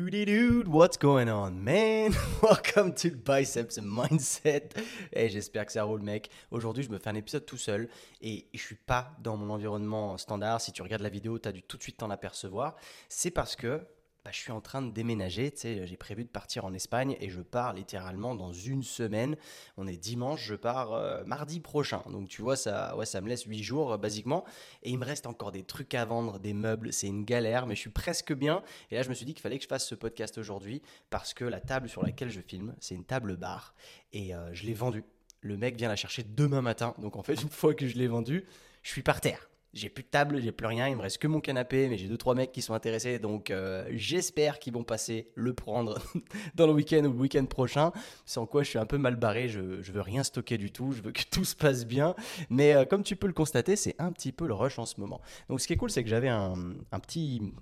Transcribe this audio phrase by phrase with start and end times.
[0.00, 2.12] Dude, what's going on, man?
[2.42, 4.70] Welcome to Biceps Mindset.
[5.12, 6.30] Et j'espère que ça roule, mec.
[6.50, 7.88] Aujourd'hui, je me fais un épisode tout seul
[8.20, 10.60] et je suis pas dans mon environnement standard.
[10.60, 12.74] Si tu regardes la vidéo, tu as dû tout de suite t'en apercevoir.
[13.08, 13.86] C'est parce que
[14.24, 15.52] bah, je suis en train de déménager.
[15.54, 19.36] Sais, j'ai prévu de partir en Espagne et je pars littéralement dans une semaine.
[19.76, 22.02] On est dimanche, je pars euh, mardi prochain.
[22.10, 24.44] Donc tu vois, ça, ouais, ça me laisse huit jours euh, basiquement.
[24.82, 26.90] Et il me reste encore des trucs à vendre, des meubles.
[26.90, 28.62] C'est une galère, mais je suis presque bien.
[28.90, 30.80] Et là, je me suis dit qu'il fallait que je fasse ce podcast aujourd'hui
[31.10, 33.74] parce que la table sur laquelle je filme, c'est une table bar
[34.14, 35.04] et euh, je l'ai vendue.
[35.42, 36.94] Le mec vient la chercher demain matin.
[36.96, 38.46] Donc en fait, une fois que je l'ai vendue,
[38.82, 41.26] je suis par terre j'ai plus de table, j'ai plus rien, il me reste que
[41.26, 44.84] mon canapé, mais j'ai deux trois mecs qui sont intéressés, donc euh, j'espère qu'ils vont
[44.84, 45.98] passer le prendre
[46.54, 47.92] dans le week-end ou le week-end prochain.
[48.24, 50.92] Sans quoi je suis un peu mal barré, je, je veux rien stocker du tout,
[50.92, 52.14] je veux que tout se passe bien,
[52.48, 55.00] mais euh, comme tu peux le constater, c'est un petit peu le rush en ce
[55.00, 55.20] moment.
[55.48, 56.54] Donc ce qui est cool, c'est que j'avais un,
[57.02, 57.52] petit,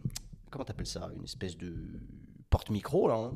[0.51, 1.75] comment t'appelles ça, une espèce de
[2.51, 3.33] porte-micro là, hein,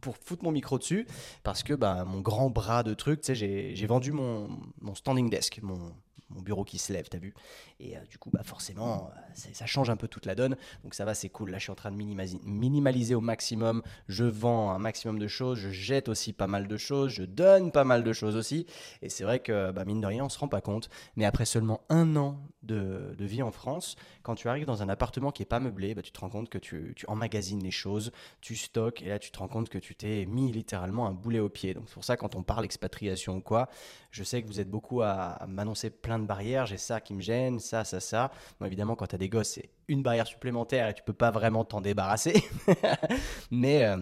[0.00, 1.06] pour foutre mon micro dessus
[1.42, 4.48] parce que bah, mon grand bras de truc, tu sais, j'ai vendu mon
[4.94, 5.92] standing desk, mon,
[6.30, 7.34] mon bureau qui se lève, t'as vu
[7.80, 10.56] Et euh, du coup, bah forcément, euh, ça change un peu toute la donne.
[10.82, 11.50] Donc ça va, c'est cool.
[11.50, 13.82] Là, je suis en train de minimaliser, au maximum.
[14.08, 15.58] Je vends un maximum de choses.
[15.58, 17.10] Je jette aussi pas mal de choses.
[17.10, 18.66] Je donne pas mal de choses aussi.
[19.02, 20.88] Et c'est vrai que, bah, mine de rien, on se rend pas compte.
[21.16, 25.30] Mais après seulement un an de, vie en France, quand tu arrives dans un appartement
[25.30, 28.12] qui est pas meublé, bah, tu te rends compte que tu, tu emmagasines les choses,
[28.40, 29.02] tu stockes.
[29.02, 31.74] Et là, tu te rends compte que tu t'es mis littéralement un boulet au pied.
[31.74, 33.68] Donc c'est pour ça, quand on parle expatriation ou quoi,
[34.10, 37.20] je sais que vous êtes beaucoup à m'annoncer plein de barrières, j'ai ça qui me
[37.20, 38.30] gêne, ça, ça, ça.
[38.64, 41.64] Évidemment, quand tu as des gosses, c'est une barrière supplémentaire et tu peux pas vraiment
[41.64, 42.44] t'en débarrasser.
[43.50, 43.98] Mais euh,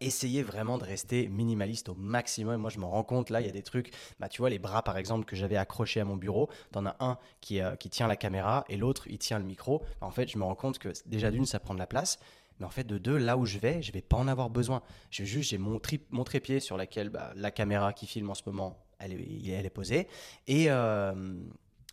[0.00, 2.60] essayez vraiment de rester minimaliste au maximum.
[2.60, 4.58] Moi, je me rends compte, là, il y a des trucs, bah, tu vois, les
[4.58, 7.76] bras, par exemple, que j'avais accrochés à mon bureau, tu en as un qui, euh,
[7.76, 9.82] qui tient la caméra et l'autre, il tient le micro.
[10.00, 12.18] En fait, je me rends compte que déjà d'une, ça prend de la place.
[12.60, 14.82] Mais en fait, de deux, là où je vais, je vais pas en avoir besoin.
[15.10, 15.80] Je juste, j'ai mon,
[16.10, 19.66] mon trépied sur laquelle bah, la caméra qui filme en ce moment elle est, elle
[19.66, 20.06] est posée.
[20.46, 21.34] Et, euh,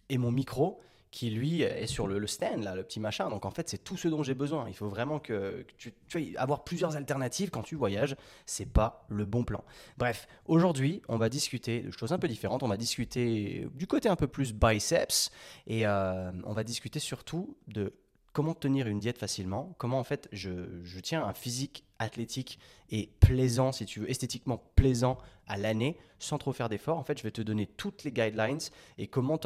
[0.10, 0.80] et mon micro
[1.12, 3.30] qui lui est sur le, stand, là, le petit machin.
[3.30, 4.68] Donc en fait, c'est tout ce dont j'ai besoin.
[4.68, 8.16] Il faut vraiment que, tu, tu avoir plusieurs alternatives quand tu voyages,
[8.46, 9.64] c'est pas le bon plan.
[9.98, 12.62] Bref, aujourd'hui, on va discuter de choses un peu différentes.
[12.62, 15.32] On va discuter du côté un peu plus biceps
[15.66, 17.94] et euh, on va discuter surtout de
[18.32, 23.10] comment tenir une diète facilement, comment en fait je, je tiens un physique athlétique et
[23.20, 25.18] plaisant, si tu veux, esthétiquement plaisant
[25.48, 26.98] à l'année, sans trop faire d'efforts.
[26.98, 28.60] En fait, je vais te donner toutes les guidelines
[28.98, 29.40] et comment,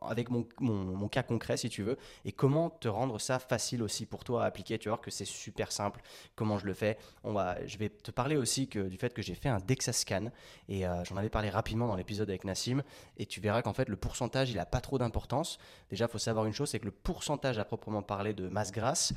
[0.00, 4.24] avec mon, cas concret, si tu veux, et comment te rendre ça facile aussi pour
[4.24, 4.78] toi à appliquer.
[4.78, 6.02] Tu vas voir que c'est super simple,
[6.34, 6.98] comment je le fais?
[7.24, 9.92] On va, je vais te parler aussi que, du fait que j'ai fait un DEXA
[9.92, 10.26] scan,
[10.68, 12.82] et euh, j'en avais parlé rapidement dans l'épisode avec Nassim,
[13.18, 15.58] et tu verras qu'en fait, le pourcentage, il n'a pas trop d'importance.
[15.90, 18.72] Déjà, il faut savoir une chose, c'est que le pourcentage à proprement parler de masse
[18.72, 19.12] grasse,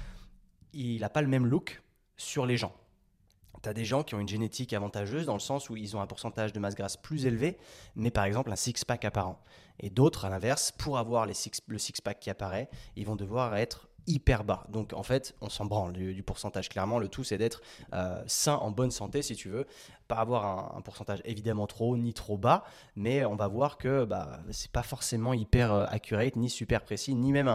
[0.74, 1.82] il n'a pas le même look
[2.18, 2.74] sur les gens.
[3.64, 6.02] Tu as des gens qui ont une génétique avantageuse dans le sens où ils ont
[6.02, 7.58] un pourcentage de masse grasse plus élevé,
[7.96, 9.42] mais par exemple un six-pack apparent.
[9.80, 14.44] Et d'autres, à l'inverse, pour avoir le six-pack qui apparaît, ils vont devoir être hyper
[14.44, 14.66] bas.
[14.70, 16.70] Donc en fait, on s'en branle du, pourcentage.
[16.70, 17.62] Clairement, le tout, c'est d'être
[17.94, 19.66] euh, sain, en bonne santé, si tu veux.
[20.08, 22.64] Pas avoir un, pourcentage évidemment trop haut ni trop bas,
[22.96, 27.16] mais on va voir que bah, c'est pas forcément hyper euh, accurate, ni super précis,
[27.16, 27.48] ni même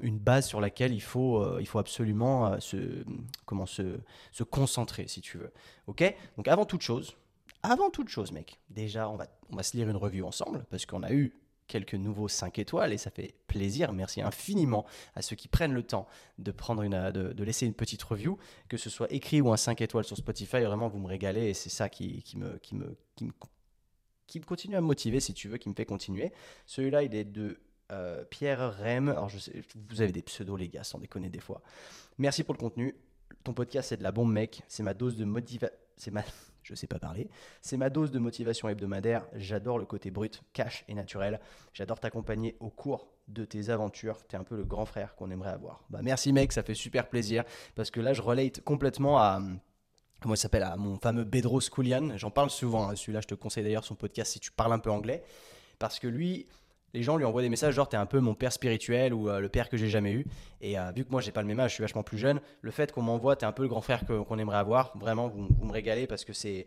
[0.00, 3.04] une base sur laquelle il faut, euh, il faut absolument se,
[3.46, 4.00] comment, se,
[4.32, 5.52] se concentrer, si tu veux.
[5.86, 6.02] Ok?
[6.36, 7.16] Donc avant toute chose,
[7.62, 10.86] avant toute chose, mec, déjà, on va, on va se lire une revue ensemble, parce
[10.86, 11.34] qu'on a eu
[11.68, 13.92] quelques nouveaux 5 étoiles et ça fait plaisir.
[13.92, 14.84] Merci infiniment
[15.14, 16.08] à ceux qui prennent le temps
[16.38, 19.80] de, prendre une, de, laisser une petite review, que ce soit écrit ou un 5
[19.80, 20.62] étoiles sur Spotify.
[20.62, 23.32] Vraiment, vous me régalez et c'est ça qui, qui, me, qui, me, qui, me,
[24.26, 26.32] qui me continue à me motiver, si tu veux, qui me fait continuer.
[26.66, 27.60] Celui-là, il est de
[27.92, 29.10] euh, Pierre Rem.
[29.10, 31.62] Alors, je sais, vous avez des pseudos, les gars, sans déconner des fois.
[32.16, 32.96] Merci pour le contenu.
[33.44, 34.62] Ton podcast, c'est de la bombe, mec.
[34.68, 35.76] C'est ma dose de motivation.
[35.96, 36.22] C'est ma
[36.68, 37.30] je sais pas parler.
[37.62, 39.26] C'est ma dose de motivation hebdomadaire.
[39.34, 41.40] J'adore le côté brut, cash et naturel.
[41.72, 44.18] J'adore t'accompagner au cours de tes aventures.
[44.28, 45.82] Tu es un peu le grand frère qu'on aimerait avoir.
[45.88, 49.40] Bah, merci mec, ça fait super plaisir parce que là je relate complètement à
[50.20, 52.16] comment il s'appelle à mon fameux Bedros Koulian.
[52.16, 52.88] J'en parle souvent.
[52.88, 52.96] Hein.
[52.96, 55.22] Celui-là, je te conseille d'ailleurs son podcast si tu parles un peu anglais
[55.78, 56.46] parce que lui,
[56.94, 59.40] les gens lui envoient des messages genre t'es un peu mon père spirituel ou euh,
[59.40, 60.26] le père que j'ai jamais eu.
[60.60, 62.40] Et euh, vu que moi j'ai pas le même âge, je suis vachement plus jeune,
[62.62, 65.48] le fait qu'on m'envoie t'es un peu le grand frère qu'on aimerait avoir, vraiment vous,
[65.58, 66.66] vous me régalez parce que c'est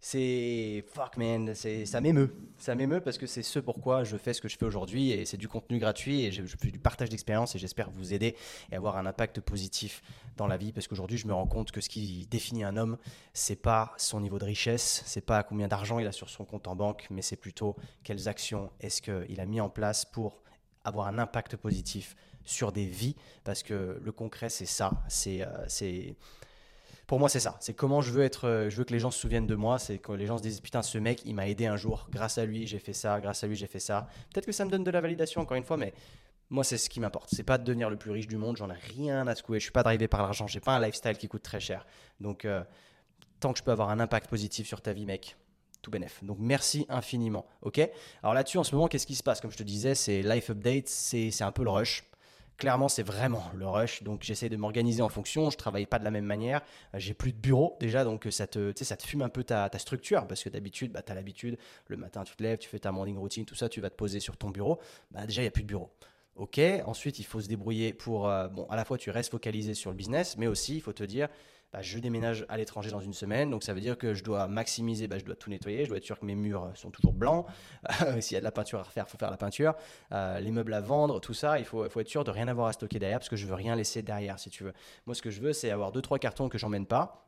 [0.00, 4.32] c'est fuck man, c'est ça m'émeut, ça m'émeut parce que c'est ce pourquoi je fais
[4.32, 7.08] ce que je fais aujourd'hui et c'est du contenu gratuit et je, fais du partage
[7.08, 8.36] d'expérience et j'espère vous aider
[8.70, 10.02] et avoir un impact positif
[10.36, 12.96] dans la vie parce qu'aujourd'hui je me rends compte que ce qui définit un homme
[13.32, 16.68] c'est pas son niveau de richesse, c'est pas combien d'argent il a sur son compte
[16.68, 17.74] en banque, mais c'est plutôt
[18.04, 20.42] quelles actions est-ce qu'il a mis en place pour
[20.84, 22.14] avoir un impact positif
[22.44, 23.14] sur des vies,
[23.44, 24.90] parce que le concret, c'est ça.
[25.08, 26.16] C'est, c'est,
[27.08, 27.56] pour moi, c'est ça.
[27.58, 28.66] C'est comment je veux être.
[28.68, 29.78] Je veux que les gens se souviennent de moi.
[29.78, 32.06] C'est que les gens se disent putain, ce mec, il m'a aidé un jour.
[32.10, 33.18] Grâce à lui, j'ai fait ça.
[33.18, 34.06] Grâce à lui, j'ai fait ça.
[34.30, 35.94] Peut-être que ça me donne de la validation, encore une fois, mais
[36.50, 37.30] moi, c'est ce qui m'importe.
[37.32, 38.58] C'est pas de devenir le plus riche du monde.
[38.58, 39.58] J'en ai rien à secouer.
[39.58, 40.46] Je suis pas drivé par l'argent.
[40.46, 41.86] J'ai pas un lifestyle qui coûte très cher.
[42.20, 42.62] Donc, euh,
[43.40, 45.38] tant que je peux avoir un impact positif sur ta vie, mec,
[45.80, 46.22] tout bénef.
[46.22, 47.46] Donc, merci infiniment.
[47.62, 47.80] Ok?
[48.22, 49.40] Alors là-dessus, en ce moment, qu'est-ce qui se passe?
[49.40, 50.88] Comme je te disais, c'est life update.
[50.88, 52.04] C'est un peu le rush.
[52.58, 54.02] Clairement, c'est vraiment le rush.
[54.02, 55.48] Donc, j'essaie de m'organiser en fonction.
[55.48, 56.60] Je travaille pas de la même manière.
[56.94, 60.26] J'ai plus de bureau déjà, donc ça te, ça te fume un peu ta, structure
[60.26, 61.56] parce que d'habitude, bah, tu as l'habitude.
[61.86, 63.94] Le matin, tu te lèves, tu fais ta morning routine, tout ça, tu vas te
[63.94, 64.80] poser sur ton bureau.
[65.12, 65.92] Bah, déjà, il n'y a plus de bureau.
[66.34, 69.74] Ok, ensuite il faut se débrouiller pour, euh, bon, à la fois tu restes focalisé
[69.74, 71.28] sur le business, mais aussi il faut te dire,
[71.72, 74.48] bah, je déménage à l'étranger dans une semaine, donc ça veut dire que je dois
[74.48, 77.12] maximiser, bah, je dois tout nettoyer, je dois être sûr que mes murs sont toujours
[77.12, 77.46] blancs,
[78.20, 79.74] s'il y a de la peinture à refaire, il faut faire la peinture,
[80.12, 82.72] euh, les meubles à vendre, tout ça, il faut, être sûr de rien avoir à
[82.72, 84.72] stocker derrière, parce que je veux rien laisser derrière, si tu veux.
[85.04, 87.26] Moi ce que je veux, c'est avoir deux trois cartons que j'emmène pas,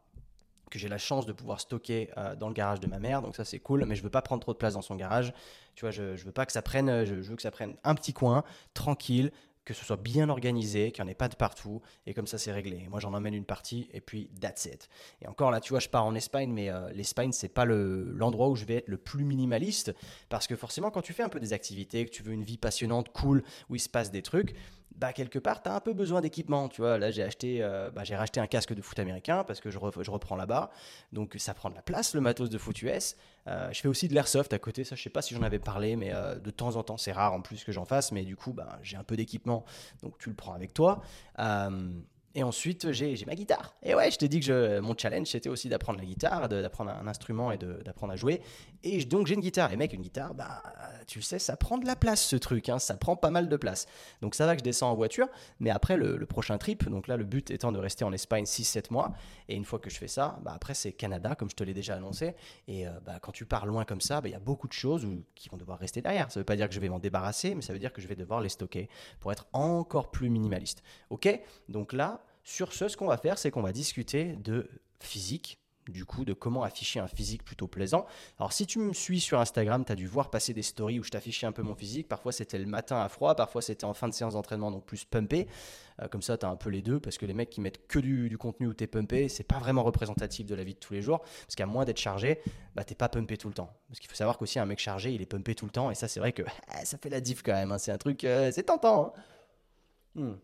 [0.71, 3.37] que j'ai la chance de pouvoir stocker euh, dans le garage de ma mère, donc
[3.37, 5.35] ça c'est cool, mais je veux pas prendre trop de place dans son garage.
[5.75, 7.95] Tu vois, je, je veux pas que ça prenne, je, veux que ça prenne un
[7.95, 9.33] petit coin, tranquille,
[9.65, 12.39] que ce soit bien organisé, qu'il n'y en ait pas de partout, et comme ça
[12.39, 12.87] c'est réglé.
[12.89, 14.89] Moi j'en emmène une partie, et puis that's it.
[15.23, 18.49] Et encore là, tu vois, je pars en Espagne, mais euh, l'Espagne c'est pas l'endroit
[18.49, 19.95] où je vais être le plus minimaliste,
[20.29, 22.59] parce que forcément quand tu fais un peu des activités, que tu veux une vie
[22.59, 24.55] passionnante, cool, où il se passe des trucs,
[25.01, 26.69] bah, quelque part, tu as un peu besoin d'équipement.
[26.69, 29.71] Tu vois, là, j'ai acheté, euh, bah, racheté un casque de foot américain parce que
[29.71, 30.71] je, je reprends là-bas.
[31.13, 33.17] Donc, ça prend de la place, le matos de foot US.
[33.49, 34.85] Euh, je fais aussi de l'airsoft à côté.
[34.85, 37.13] Ça, je sais pas si j'en avais parlé, mais euh, de temps en temps, c'est
[37.13, 38.13] rare en plus que j'en fasse.
[38.13, 39.65] Mais du coup, bah, j'ai un peu d'équipement.
[40.03, 41.01] Donc, tu le prends avec toi.
[42.37, 43.75] Et ensuite, j'ai ma guitare.
[43.83, 46.93] Et ouais, je t'ai dit que je, mon challenge, c'était aussi d'apprendre la guitare, d'apprendre
[46.93, 48.41] un instrument et d'apprendre à jouer.
[48.85, 49.73] Et donc, j'ai une guitare.
[49.73, 50.63] Et mec, une guitare, bah,
[51.09, 52.69] tu le sais, ça prend de la place, ce truc.
[52.69, 53.87] Hein, ça prend pas mal de place.
[54.23, 55.27] Donc, ça va que je descends en voiture.
[55.59, 58.93] Mais après, le, prochain trip, donc là, le but étant de rester en Espagne 6-7
[58.93, 59.13] mois.
[59.49, 61.75] Et une fois que je fais ça, bah, après, c'est Canada, comme je te l'ai
[61.75, 62.37] déjà annoncé.
[62.69, 64.73] Et euh, bah, quand tu pars loin comme ça, bah, il y a beaucoup de
[64.73, 65.05] choses
[65.35, 66.31] qui vont devoir rester derrière.
[66.31, 68.07] Ça veut pas dire que je vais m'en débarrasser, mais ça veut dire que je
[68.07, 68.89] vais devoir les stocker
[69.19, 70.85] pour être encore plus minimaliste.
[71.11, 71.29] Ok?
[71.69, 72.20] Donc là,
[72.51, 74.69] sur ce, ce qu'on va faire, c'est qu'on va discuter de
[74.99, 78.07] physique, du coup, de comment afficher un physique plutôt plaisant.
[78.39, 81.05] Alors, si tu me suis sur Instagram, tu as dû voir passer des stories où
[81.05, 82.09] je t'affichais un peu mon physique.
[82.09, 85.05] Parfois, c'était le matin à froid, parfois, c'était en fin de séance d'entraînement, donc plus
[85.05, 85.47] pumpé.
[86.03, 87.87] Euh, comme ça, tu as un peu les deux, parce que les mecs qui mettent
[87.87, 90.81] que du, contenu où tu es pumpé, c'est pas vraiment représentatif de la vie de
[90.81, 91.21] tous les jours.
[91.21, 92.41] Parce qu'à moins d'être chargé,
[92.75, 93.71] bah, t'es pas pumpé tout le temps.
[93.87, 95.91] Parce qu'il faut savoir qu'aussi, un mec chargé, il est pumpé tout le temps.
[95.93, 96.43] Et ça, c'est vrai que
[96.85, 97.71] ça fait la diff quand même.
[97.71, 97.79] Hein.
[97.79, 99.15] C'est un truc, euh, c'est tentant.
[100.17, 100.23] Hein.
[100.23, 100.35] Hmm.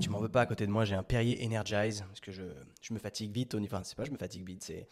[0.00, 2.42] Tu m'en veux pas à côté de moi, j'ai un Perrier Energize parce que je,
[2.80, 3.54] je me fatigue vite.
[3.54, 4.88] Enfin, c'est pas je me fatigue vite, c'est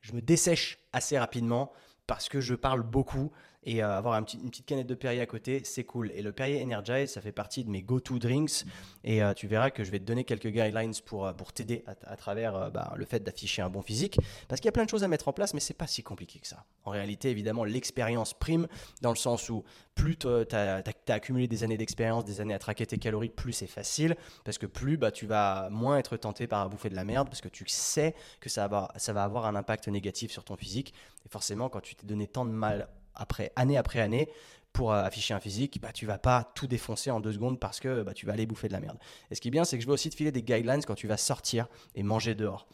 [0.00, 1.72] je me dessèche assez rapidement
[2.06, 3.32] parce que je parle beaucoup
[3.64, 6.10] et euh, avoir une petite canette de Perrier à côté, c'est cool.
[6.14, 8.64] Et le Perrier Energize, ça fait partie de mes go-to drinks.
[9.04, 11.84] Et euh, tu verras que je vais te donner quelques guidelines pour, euh, pour t'aider
[11.86, 14.18] à, travers bah, le fait d'afficher un bon physique.
[14.48, 16.02] Parce qu'il y a plein de choses à mettre en place, mais c'est pas si
[16.02, 16.64] compliqué que ça.
[16.84, 18.66] En réalité, évidemment, l'expérience prime
[19.00, 19.62] dans le sens où
[19.94, 23.66] plus tu as, accumulé des années d'expérience, des années à traquer tes calories, plus c'est
[23.68, 24.16] facile.
[24.44, 27.40] Parce que plus bah, tu vas moins être tenté par bouffer de la merde, parce
[27.40, 30.94] que tu sais que ça va, ça va avoir un impact négatif sur ton physique.
[31.24, 34.28] Et forcément, quand tu t'es donné tant de mal après année après année
[34.72, 37.80] pour euh, afficher un physique, bah, tu vas pas tout défoncer en deux secondes parce
[37.80, 38.98] que bah, tu vas aller bouffer de la merde.
[39.30, 40.94] Et ce qui est bien, c'est que je vais aussi te filer des guidelines quand
[40.94, 42.66] tu vas sortir et manger dehors.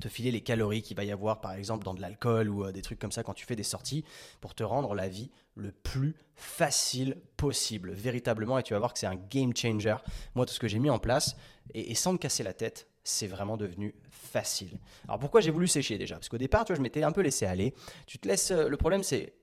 [0.00, 2.72] Te filer les calories qu'il va y avoir, par exemple, dans de l'alcool ou euh,
[2.72, 4.04] des trucs comme ça quand tu fais des sorties
[4.40, 8.58] pour te rendre la vie le plus facile possible, véritablement.
[8.58, 9.96] Et tu vas voir que c'est un game changer.
[10.34, 11.36] Moi, tout ce que j'ai mis en place,
[11.72, 14.78] et sans me casser la tête, c'est vraiment devenu facile.
[15.06, 16.16] Alors pourquoi j'ai voulu sécher déjà?
[16.16, 17.74] Parce qu'au départ, tu vois, je m'étais un peu laissé aller.
[18.06, 18.50] Tu te laisses.
[18.50, 19.34] Euh, le problème, c'est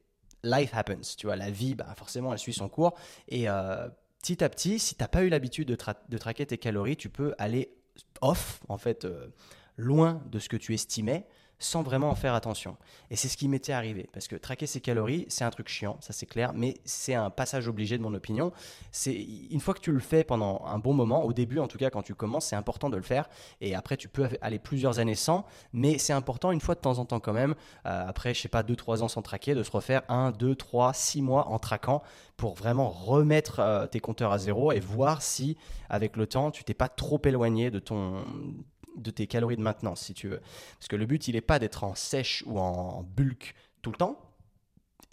[0.43, 1.15] life happens.
[1.17, 2.93] Tu vois, la vie, bah, forcément, elle suit son cours.
[3.27, 3.88] Et euh,
[4.21, 7.33] petit à petit, si tu n'as pas eu l'habitude de, traquer tes calories, tu peux
[7.38, 7.74] aller
[8.21, 9.27] off, en fait, euh,
[9.77, 11.27] loin de ce que tu estimais
[11.62, 12.75] sans vraiment en faire attention.
[13.10, 15.98] Et c'est ce qui m'était arrivé, parce que traquer ses calories, c'est un truc chiant,
[16.01, 18.51] ça c'est clair, mais c'est un passage obligé de mon opinion.
[18.91, 21.77] C'est une fois que tu le fais pendant un bon moment, au début en tout
[21.77, 23.30] cas quand tu commences, c'est important de le faire,
[23.62, 26.98] et après tu peux aller plusieurs années sans, mais c'est important une fois de temps
[26.98, 29.72] en temps quand même, euh, après je sais pas 2-3 ans sans traquer, de se
[29.72, 32.01] refaire 1, 2, 3, 6 mois en traquant
[32.38, 35.58] pour vraiment remettre euh, tes compteurs à zéro et voir si
[35.89, 38.24] avec le temps tu t'es pas trop éloigné de ton
[38.95, 40.41] de tes calories de maintenance, si tu veux.
[40.77, 43.98] Parce que le but, il n'est pas d'être en sèche ou en bulk tout le
[43.98, 44.19] temps.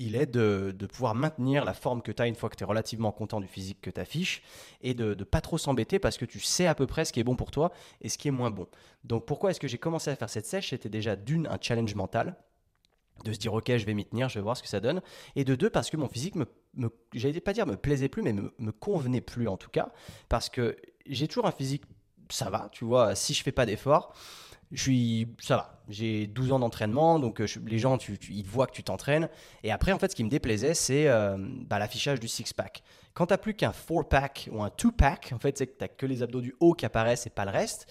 [0.01, 2.67] Il est de, pouvoir maintenir la forme que tu as une fois que tu es
[2.67, 4.43] relativement content du physique que tu affiches
[4.81, 7.19] et de ne pas trop s'embêter parce que tu sais à peu près ce qui
[7.19, 8.69] est bon pour toi et ce qui est moins bon.
[9.03, 10.71] Donc pourquoi est-ce que j'ai commencé à faire cette sèche?
[10.71, 12.37] C'était déjà d'une, un challenge mental
[13.25, 15.03] de se dire ok je vais m'y tenir, je vais voir ce que ça donne,
[15.37, 18.23] et de deux parce que mon physique me, me j'allais pas dire me plaisait plus,
[18.23, 19.93] mais me, me convenait plus en tout cas,
[20.29, 21.83] parce que j'ai toujours un physique,
[22.31, 24.13] ça va, tu vois, si je fais pas d'effort,
[24.73, 25.81] je suis, ça va.
[25.89, 29.31] J'ai 12 ans d'entraînement, donc euh, les gens, tu, tu- ils voient que tu t'entraînes.
[29.63, 32.83] Et après, en fait, ce qui me déplaisait, c'est euh, bah, l'affichage du six-pack.
[33.15, 36.05] Quand tu n'as plus qu'un four-pack ou un two-pack, en fait, c'est que tu que
[36.07, 37.87] les abdos du haut qui apparaissent et pas le reste.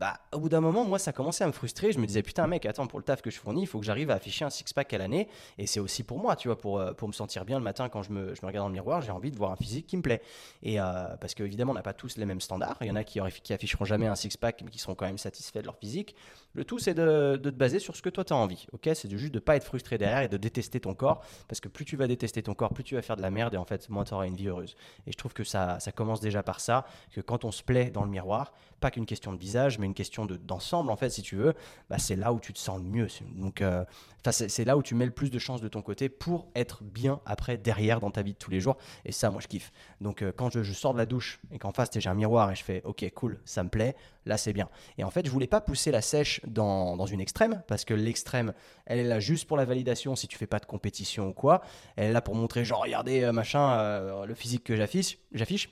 [0.00, 1.92] Bah, au bout d'un moment, moi, ça commençait à me frustrer.
[1.92, 3.84] Je me disais, putain, mec, attends, pour le taf que je fournis, il faut que
[3.84, 5.28] j'arrive à afficher un six-pack à l'année.
[5.58, 8.02] Et c'est aussi pour moi, tu vois, pour, euh, me sentir bien le matin quand
[8.02, 10.22] je me, regarde dans le miroir, j'ai envie de voir un physique qui me plaît.
[10.62, 10.84] Et euh,
[11.20, 12.78] parce qu'évidemment, on n'a pas tous les mêmes standards.
[12.80, 15.18] Il y en a qui, qui afficheront jamais un six-pack, mais qui seront quand même
[15.18, 16.16] satisfaits de leur physique.
[16.52, 18.66] Le tout, c'est de, te baser sur ce que toi, tu as envie.
[18.72, 18.90] ok?
[18.94, 21.22] C'est juste de pas être frustré derrière et de détester ton corps.
[21.48, 23.54] Parce que plus tu vas détester ton corps, plus tu vas faire de la merde
[23.54, 24.74] et en fait, moins tu auras une vie heureuse.
[25.06, 28.04] Et je trouve que ça, commence déjà par ça, que quand on se plaît dans
[28.04, 31.22] le miroir, pas qu'une question de visage, mais une question de- d'ensemble, en fait, si
[31.22, 31.54] tu veux,
[31.88, 33.08] bah, c'est là où tu te sens le mieux.
[33.36, 33.84] Donc, euh,
[34.30, 37.20] c'est là où tu mets le plus de chances de ton côté pour être bien
[37.26, 38.76] après, derrière, dans ta vie de tous les jours.
[39.04, 39.72] Et ça, moi, je kiffe.
[40.00, 42.50] Donc, euh, quand je, je sors de la douche et qu'en face, j'ai un miroir
[42.50, 43.94] et je fais, ok, cool, ça me plaît,
[44.30, 44.70] là, c'est bien.
[44.96, 47.92] Et en fait, je voulais pas pousser la sèche dans, dans une extrême, parce que
[47.92, 48.54] l'extrême,
[48.86, 51.60] elle est là juste pour la validation si tu fais pas de compétition ou quoi.
[51.96, 55.18] Elle est là pour montrer, genre, regardez, euh, machin, euh, le physique que j'affiche.
[55.32, 55.70] j'affiche.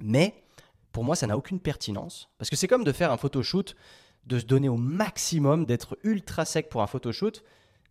[0.00, 0.34] Mais
[0.92, 2.28] pour moi, ça n'a aucune pertinence.
[2.36, 3.76] Parce que c'est comme de faire un photoshoot,
[4.26, 7.42] de se donner au maximum, d'être ultra sec pour un photoshoot,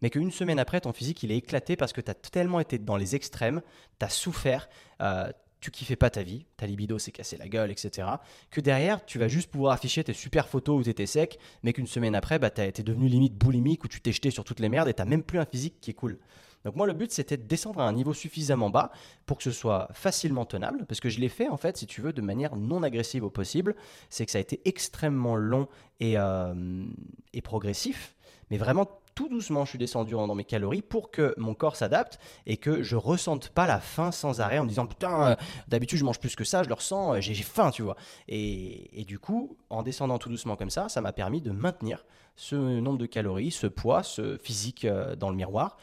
[0.01, 2.77] mais qu'une semaine après, ton physique, il est éclaté parce que tu as tellement été
[2.77, 3.61] dans les extrêmes,
[3.99, 4.69] tu as souffert,
[5.01, 8.07] euh, tu kiffais pas ta vie, ta libido s'est cassé la gueule, etc.
[8.51, 11.73] Que derrière, tu vas juste pouvoir afficher tes super photos où tu étais sec, mais
[11.73, 14.69] qu'une semaine après, bah, été devenu limite boulimique, où tu t'es jeté sur toutes les
[14.69, 16.19] merdes et tu même plus un physique qui est cool.
[16.65, 18.91] Donc moi, le but, c'était de descendre à un niveau suffisamment bas
[19.25, 22.01] pour que ce soit facilement tenable, parce que je l'ai fait, en fait, si tu
[22.01, 23.75] veux, de manière non agressive au possible.
[24.09, 25.67] C'est que ça a été extrêmement long
[25.99, 26.85] et, euh,
[27.33, 28.15] et progressif,
[28.51, 32.19] mais vraiment tout doucement, je suis descendu dans mes calories pour que mon corps s'adapte
[32.45, 35.35] et que je ressente pas la faim sans arrêt en me disant putain, euh,
[35.67, 37.95] d'habitude je mange plus que ça, je le ressens, euh, j'ai faim, tu vois.
[38.27, 42.05] Et, et du coup, en descendant tout doucement comme ça, ça m'a permis de maintenir
[42.35, 45.77] ce nombre de calories, ce poids, ce physique euh, dans le miroir,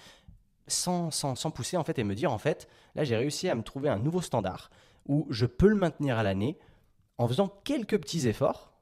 [0.69, 3.57] sans, sans, sans pousser en fait et me dire en fait, là j'ai réussi à
[3.57, 4.71] me trouver un nouveau standard
[5.07, 6.57] où je peux le maintenir à l'année
[7.19, 8.73] en faisant quelques petits efforts,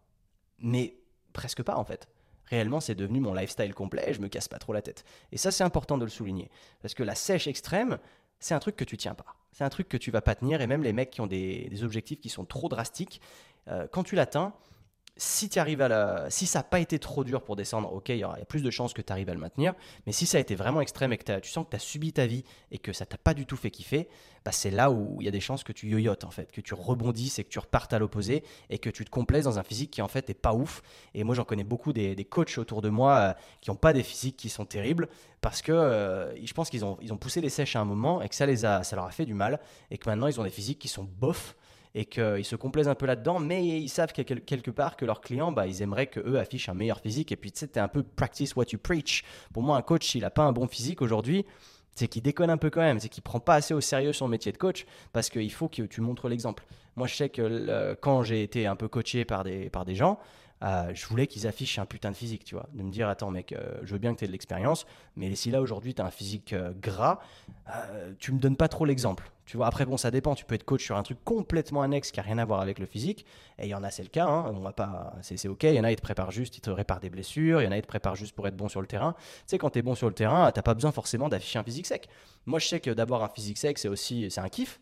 [0.58, 0.98] mais
[1.32, 2.11] presque pas en fait.
[2.52, 5.06] Réellement, c'est devenu mon lifestyle complet et je me casse pas trop la tête.
[5.32, 6.50] Et ça, c'est important de le souligner.
[6.82, 7.98] Parce que la sèche extrême,
[8.40, 9.24] c'est un truc que tu tiens pas.
[9.52, 10.60] C'est un truc que tu vas pas tenir.
[10.60, 13.22] Et même les mecs qui ont des, objectifs qui sont trop drastiques,
[13.68, 14.52] euh, quand tu l'atteins,
[15.16, 16.30] si, tu arrives à la...
[16.30, 18.62] si ça n'a pas été trop dur pour descendre, ok, il y, y a plus
[18.62, 19.74] de chances que tu arrives à le maintenir.
[20.06, 22.12] Mais si ça a été vraiment extrême et que tu sens que tu as subi
[22.12, 24.08] ta vie et que ça t'a pas du tout fait kiffer,
[24.44, 26.60] bah c'est là où il y a des chances que tu yoyotes en fait, que
[26.60, 29.62] tu rebondisses et que tu repartes à l'opposé et que tu te complaises dans un
[29.62, 30.82] physique qui en fait est pas ouf.
[31.14, 33.92] Et moi j'en connais beaucoup des, des coachs autour de moi euh, qui n'ont pas
[33.92, 35.08] des physiques qui sont terribles
[35.40, 38.22] parce que euh, je pense qu'ils ont, ils ont poussé les sèches à un moment
[38.22, 40.40] et que ça, les a, ça leur a fait du mal et que maintenant ils
[40.40, 41.56] ont des physiques qui sont bof
[41.94, 45.52] et qu'ils se complaisent un peu là-dedans, mais ils savent quelque part que leurs clients,
[45.52, 47.32] bah, ils aimeraient que eux affichent un meilleur physique.
[47.32, 49.24] Et puis, tu sais, t'es un peu practice what you preach.
[49.52, 51.44] Pour moi, un coach, s'il n'a pas un bon physique aujourd'hui,
[51.94, 54.26] c'est qu'il déconne un peu quand même, c'est qu'il prend pas assez au sérieux son
[54.26, 56.64] métier de coach parce qu'il faut que tu montres l'exemple.
[56.96, 60.18] Moi, je sais que quand j'ai été un peu coaché par des, par des gens,
[60.62, 62.68] euh, je voulais qu'ils affichent un putain de physique, tu vois.
[62.72, 65.34] De me dire, attends, mec, euh, je veux bien que tu aies de l'expérience, mais
[65.34, 67.18] si là aujourd'hui tu as un physique euh, gras,
[68.18, 69.30] tu me donnes pas trop l'exemple.
[69.44, 70.34] Tu vois, après, bon, ça dépend.
[70.34, 72.78] Tu peux être coach sur un truc complètement annexe qui a rien à voir avec
[72.78, 73.26] le physique.
[73.58, 74.26] Et il y en a, c'est le cas.
[74.26, 75.64] hein, On va pas, c'est c'est ok.
[75.64, 77.60] Il y en a, ils te préparent juste, ils te réparent des blessures.
[77.60, 79.14] Il y en a, ils te préparent juste pour être bon sur le terrain.
[79.18, 81.64] Tu sais, quand tu es bon sur le terrain, t'as pas besoin forcément d'afficher un
[81.64, 82.08] physique sec.
[82.46, 84.80] Moi, je sais que d'avoir un physique sec, c'est aussi, c'est un kiff.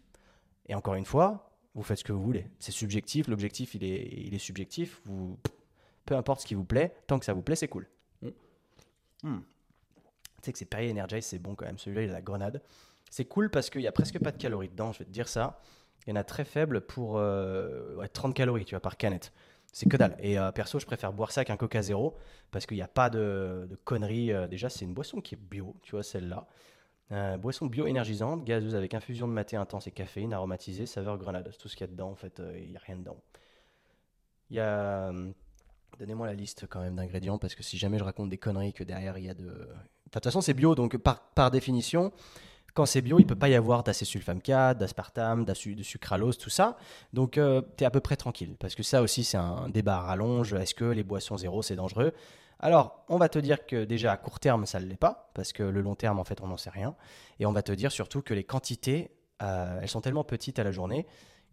[0.69, 2.47] Et encore une fois, vous faites ce que vous voulez.
[2.59, 3.29] C'est subjectif.
[3.29, 5.01] L'objectif, il est, il est subjectif.
[5.07, 5.39] Vous,
[6.07, 7.89] peu importe ce qui vous plaît, tant que ça vous plaît, c'est cool.
[9.23, 9.41] Hmm.
[9.41, 11.79] Tu sais que c'est Perrier Energize, c'est bon quand même.
[11.79, 12.63] Celui-là, il a la grenade.
[13.11, 15.29] C'est cool parce qu'il y a presque pas de calories dedans, je vais te dire
[15.29, 15.61] ça.
[16.07, 19.33] Il y en a très faible pour euh, ouais, 30 calories, tu vois, par canette.
[19.73, 20.17] C'est que dalle.
[20.19, 22.17] Et euh, perso, je préfère boire ça qu'un Coca Zéro
[22.51, 24.33] parce qu'il n'y a pas de, de conneries.
[24.33, 26.47] Euh, déjà, c'est une boisson qui est bio, tu vois, celle-là.
[27.13, 31.49] Euh, boisson bio énergisante, gazeuse avec infusion de maté intense et caféine, aromatisée, saveur grenade.
[31.51, 33.21] C'est tout ce qu'il y a dedans, en fait, euh, il n'y a rien dedans.
[34.51, 35.13] Il y a.
[35.95, 38.73] euh, Donnez-moi la liste quand même d'ingrédients parce que si jamais je raconte des conneries
[38.73, 39.45] que derrière il y a de.
[39.45, 42.11] De toute façon, c'est bio, donc par, par définition,
[42.75, 46.77] quand c'est bio, il peut pas y avoir d'acésulfame-4, d'aspartame, d'asu- de sucralose, tout ça.
[47.13, 48.57] Donc, tu es à peu près tranquille.
[48.59, 50.53] Parce que ça aussi, c'est un débat à rallonge.
[50.55, 52.13] Est-ce que les boissons zéro, c'est dangereux?
[52.59, 55.31] Alors, on va te dire que déjà à court terme, ça ne l'est pas.
[55.35, 56.97] Parce que le long terme, en fait, on n'en sait rien.
[57.39, 60.65] Et on va te dire surtout que les quantités, euh, elles sont tellement petites à
[60.65, 61.07] la journée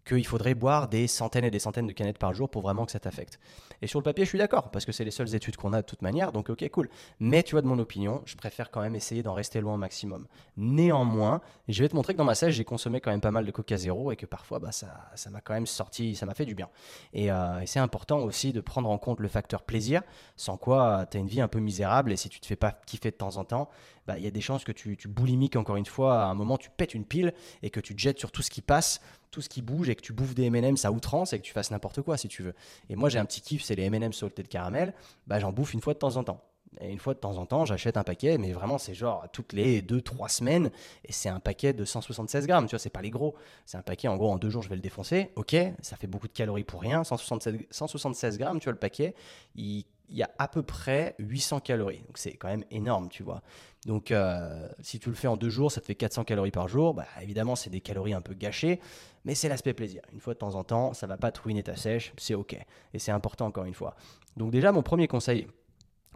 [0.07, 2.91] qu'il faudrait boire des centaines et des centaines de canettes par jour pour vraiment que
[2.91, 3.39] ça t'affecte.
[3.81, 5.81] Et sur le papier, je suis d'accord, parce que c'est les seules études qu'on a
[5.81, 6.89] de toute manière, donc ok, cool.
[7.19, 9.77] Mais tu vois, de mon opinion, je préfère quand même essayer d'en rester loin au
[9.77, 10.27] maximum.
[10.55, 13.45] Néanmoins, je vais te montrer que dans ma sèche, j'ai consommé quand même pas mal
[13.45, 14.89] de Coca Zéro et que parfois, bah, ça,
[15.29, 16.69] m'a quand même sorti, ça m'a fait du bien.
[17.13, 20.01] Et, euh, et c'est important aussi de prendre en compte le facteur plaisir,
[20.35, 22.71] sans quoi tu as une vie un peu misérable et si tu te fais pas
[22.85, 23.69] kiffer de temps en temps,
[24.07, 26.33] bah, il y a des chances que tu, tu boulimiques encore une fois, à un
[26.33, 29.01] moment tu pètes une pile et que tu te jettes sur tout ce qui passe,
[29.31, 31.53] tout ce qui bouge et que tu bouffes des M&M's à outrance et que tu
[31.53, 32.53] fasses n'importe quoi si tu veux.
[32.89, 34.93] Et moi j'ai un petit kiff, c'est les M&M's saltés de caramel,
[35.27, 36.41] bah, j'en bouffe une fois de temps en temps.
[36.81, 39.53] Et une fois de temps en temps, j'achète un paquet, mais vraiment, c'est genre toutes
[39.53, 40.71] les 2-3 semaines.
[41.05, 43.35] Et c'est un paquet de 176 grammes, tu vois, c'est pas les gros.
[43.65, 45.31] C'est un paquet, en gros, en deux jours, je vais le défoncer.
[45.35, 47.03] Ok, ça fait beaucoup de calories pour rien.
[47.03, 49.15] 176, 176 grammes, tu vois, le paquet,
[49.55, 52.01] il, y a à peu près 800 calories.
[52.07, 53.41] Donc c'est quand même énorme, tu vois.
[53.85, 56.67] Donc euh, si tu le fais en deux jours, ça te fait 400 calories par
[56.67, 56.93] jour.
[56.93, 58.79] Bah, évidemment, c'est des calories un peu gâchées,
[59.27, 60.01] mais c'est l'aspect plaisir.
[60.13, 62.57] Une fois de temps en temps, ça va pas te ruiner ta sèche, c'est ok.
[62.93, 63.97] Et c'est important encore une fois.
[64.37, 65.47] Donc déjà, mon premier conseil,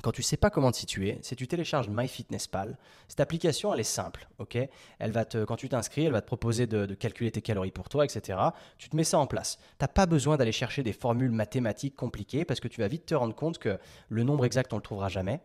[0.01, 2.77] quand tu sais pas comment te situer, c'est tu télécharges MyFitnessPal.
[3.09, 4.57] Cette application, elle est simple, ok?
[4.97, 7.89] Elle va te, quand tu t'inscris, elle va te proposer de, calculer tes calories pour
[7.89, 8.39] toi, etc.
[8.77, 9.57] Tu te mets ça en place.
[9.57, 13.07] Tu n'as pas besoin d'aller chercher des formules mathématiques compliquées parce que tu vas vite
[13.07, 13.77] te rendre compte que
[14.07, 15.41] le nombre exact, on le trouvera jamais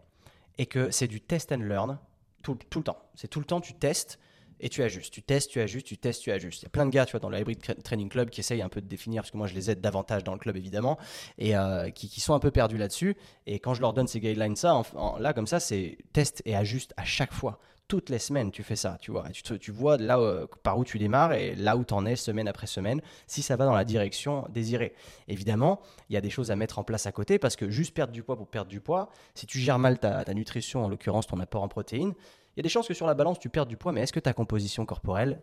[0.57, 1.99] et que c'est du test and learn
[2.45, 3.03] tout, tout le temps.
[3.17, 4.21] C'est tout le temps, tu testes
[4.61, 6.63] et tu ajustes, tu testes, tu ajustes, tu testes, tu ajustes.
[6.63, 8.63] Il y a plein de gars, tu vois, dans le Hybrid Training Club qui essayent
[8.63, 10.99] un peu de définir, parce que moi je les aide davantage dans le club évidemment,
[11.39, 13.17] et euh, qui, sont un peu perdus là-dessus.
[13.47, 16.43] Et quand je leur donne ces guidelines, ça, en, en, là comme ça, c'est teste
[16.45, 17.59] et ajuste à chaque fois.
[17.89, 19.29] Toutes les semaines, tu fais ça, tu vois.
[19.31, 22.17] Tu, tu vois là euh, par où tu démarres et là où tu en es
[22.17, 24.93] semaine après semaine, si ça va dans la direction désirée.
[25.29, 27.95] Évidemment, il y a des choses à mettre en place à côté parce que juste
[27.95, 31.29] perdre du poids pour perdre du poids, si tu gères mal ta nutrition, en l'occurrence
[31.29, 32.15] ton apport en protéines,
[32.57, 34.15] il y a des chances que sur la balance, tu perds du poids, mais est-ce
[34.15, 35.43] que ta composition corporelle,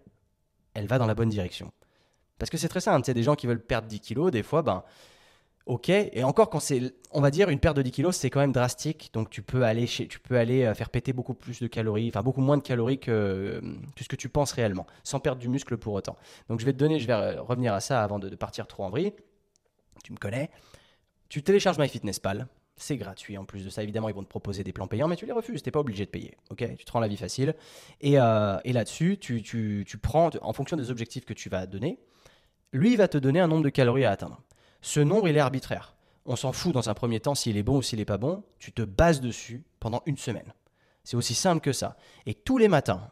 [0.74, 1.72] elle va dans la bonne direction?
[2.39, 4.63] Parce que c'est très simple, tu des gens qui veulent perdre 10 kilos, des fois,
[4.63, 4.84] ben,
[5.67, 8.39] ok, et encore quand c'est, on va dire, une perte de 10 kilos, c'est quand
[8.39, 11.67] même drastique, donc tu peux aller, tu peux aller euh, faire péter beaucoup plus de
[11.67, 13.62] calories, enfin beaucoup moins de calories que,
[13.96, 16.15] que, ce que tu penses réellement, sans perdre du muscle pour autant.
[16.50, 18.84] Donc je vais te donner, je vais revenir à ça avant de, de partir trop
[18.84, 19.13] en vrille,
[20.03, 20.50] tu me connais,
[21.29, 23.83] tu télécharges MyFitnessPal, c'est gratuit en plus de ça.
[23.83, 25.61] Évidemment, ils vont te proposer des plans payants, mais tu les refuses.
[25.61, 26.37] Tu n'es pas obligé de payer.
[26.49, 26.75] ok?
[26.77, 27.55] Tu te rends la vie facile.
[28.01, 31.65] Et, euh, et là-dessus, tu, tu, tu, prends, en fonction des objectifs que tu vas
[31.65, 31.99] donner,
[32.71, 34.41] lui, il va te donner un nombre de calories à atteindre.
[34.81, 35.95] Ce nombre, il est arbitraire.
[36.25, 38.43] On s'en fout dans un premier temps s'il est bon ou s'il n'est pas bon.
[38.57, 40.53] Tu te bases dessus pendant une semaine.
[41.03, 41.97] C'est aussi simple que ça.
[42.25, 43.12] Et tous les matins,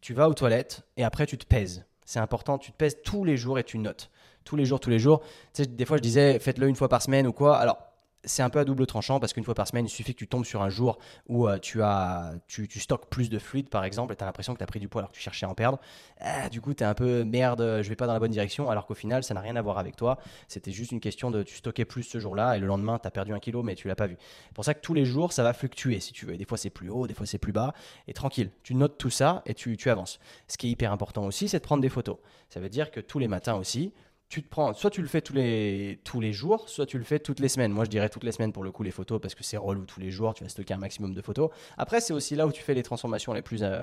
[0.00, 1.86] tu vas aux toilettes et après, tu te pèses.
[2.04, 4.10] C'est important, tu te pèses tous les jours et tu notes.
[4.44, 5.20] Tous les jours, tous les jours.
[5.54, 7.56] Tu sais, des fois, je disais, faites-le une fois par semaine ou quoi.
[7.56, 7.78] Alors,
[8.24, 10.28] c'est un peu à double tranchant parce qu'une fois par semaine, il suffit que tu
[10.28, 14.12] tombes sur un jour où euh, tu, as, tu, stockes plus de fluide, par exemple,
[14.12, 15.48] et tu as l'impression que tu as pris du poids alors que tu cherchais à
[15.48, 15.78] en perdre.
[16.20, 18.70] Ah, du coup, tu es un peu merde, je vais pas dans la bonne direction,
[18.70, 20.18] alors qu'au final, ça n'a rien à voir avec toi.
[20.48, 23.10] C'était juste une question de tu stockais plus ce jour-là et le lendemain, tu as
[23.10, 24.16] perdu un kilo, mais tu l'as pas vu.
[24.46, 26.36] C'est pour ça que tous les jours, ça va fluctuer si tu veux.
[26.36, 27.74] Des fois, c'est plus haut, des fois, c'est plus bas.
[28.08, 30.18] Et tranquille, tu notes tout ça et tu, tu avances.
[30.48, 32.16] Ce qui est hyper important aussi, c'est de prendre des photos.
[32.48, 33.92] Ça veut dire que tous les matins aussi,
[34.28, 37.04] tu te prends, soit tu le fais tous les, tous les jours, soit tu le
[37.04, 37.72] fais toutes les semaines.
[37.72, 39.84] Moi, je dirais toutes les semaines pour le coup les photos parce que c'est relou
[39.84, 41.50] tous les jours, tu vas stocker un maximum de photos.
[41.78, 43.82] Après, c'est aussi là où tu fais les transformations les plus euh,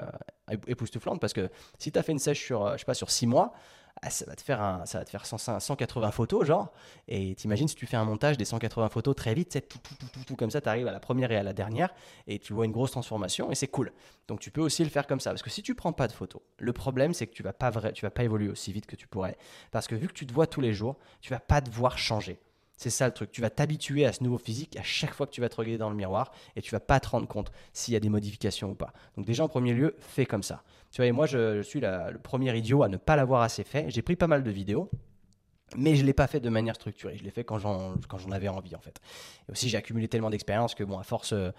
[0.68, 3.12] époustouflantes parce que si tu as fait une sèche sur, euh, je sais pas, sur
[3.12, 3.54] 6 mois,
[4.02, 6.72] ah, ça va te faire, un, ça va te faire 100, 180 photos, genre.
[7.08, 10.24] Et t'imagines si tu fais un montage des 180 photos très vite, tout, tout, tout,
[10.26, 11.94] tout, comme ça, tu arrives à la première et à la dernière,
[12.28, 13.92] et tu vois une grosse transformation, et c'est cool.
[14.28, 16.14] Donc tu peux aussi le faire comme ça, parce que si tu prends pas de
[16.14, 18.86] photos, le problème c'est que tu vas pas vrai, tu vas pas évoluer aussi vite
[18.86, 19.38] que tu pourrais,
[19.72, 22.40] parce que vu que tu te vois tous les jours, tu vas pas devoir changer.
[22.82, 23.32] C'est ça le truc.
[23.32, 25.78] Tu vas t'habituer à ce nouveau physique à chaque fois que tu vas te regarder
[25.78, 28.72] dans le miroir et tu vas pas te rendre compte s'il y a des modifications
[28.72, 28.92] ou pas.
[29.16, 30.64] Donc déjà en premier lieu, fais comme ça.
[30.92, 33.86] Tu vois, moi je, suis le premier idiot à ne pas l'avoir assez fait.
[33.90, 34.90] J'ai pris pas mal de vidéos.
[35.78, 37.16] Mais je ne l'ai pas fait de manière structurée.
[37.18, 39.00] Je l'ai fait quand j'en avais envie, en fait.
[39.48, 41.52] Et aussi, j'ai accumulé tellement d'expérience que, bon, à force, euh,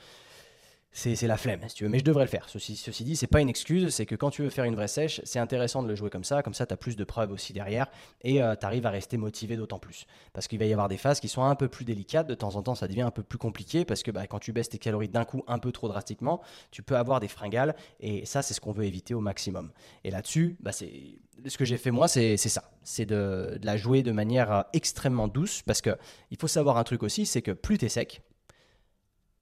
[0.95, 1.91] c'est la flemme, si tu veux.
[1.91, 2.49] Mais je devrais le faire.
[2.51, 3.89] Ceci, ceci dit, c'est pas une excuse.
[3.89, 6.23] C'est que quand tu veux faire une vraie sèche, c'est intéressant de le jouer comme
[6.23, 6.43] ça.
[6.43, 7.87] Comme ça, tu as plus de preuves aussi derrière.
[8.21, 10.07] Et euh, tu arrives à rester motivé d'autant plus.
[10.35, 12.27] Parce qu'il va y avoir des phases qui sont un peu plus délicates.
[12.27, 13.87] De temps en temps, ça devient un peu plus compliqué.
[13.87, 16.83] Parce que bah, quand tu baisses tes calories d'un coup un peu trop drastiquement, tu
[16.83, 17.75] peux avoir des fringales.
[18.01, 19.73] Et ça, c'est ce qu'on veut éviter au maximum.
[20.05, 22.71] Et là-dessus, bah, ce que j'ai fait moi, c'est ça.
[22.83, 25.63] C'est de, la jouer de manière euh, extrêmement douce.
[25.63, 25.97] Parce qu'il
[26.39, 28.23] faut savoir un truc aussi, c'est que plus tu es sec,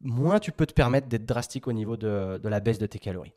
[0.01, 3.35] moins tu peux te permettre d'être drastique au niveau de, la baisse de tes calories.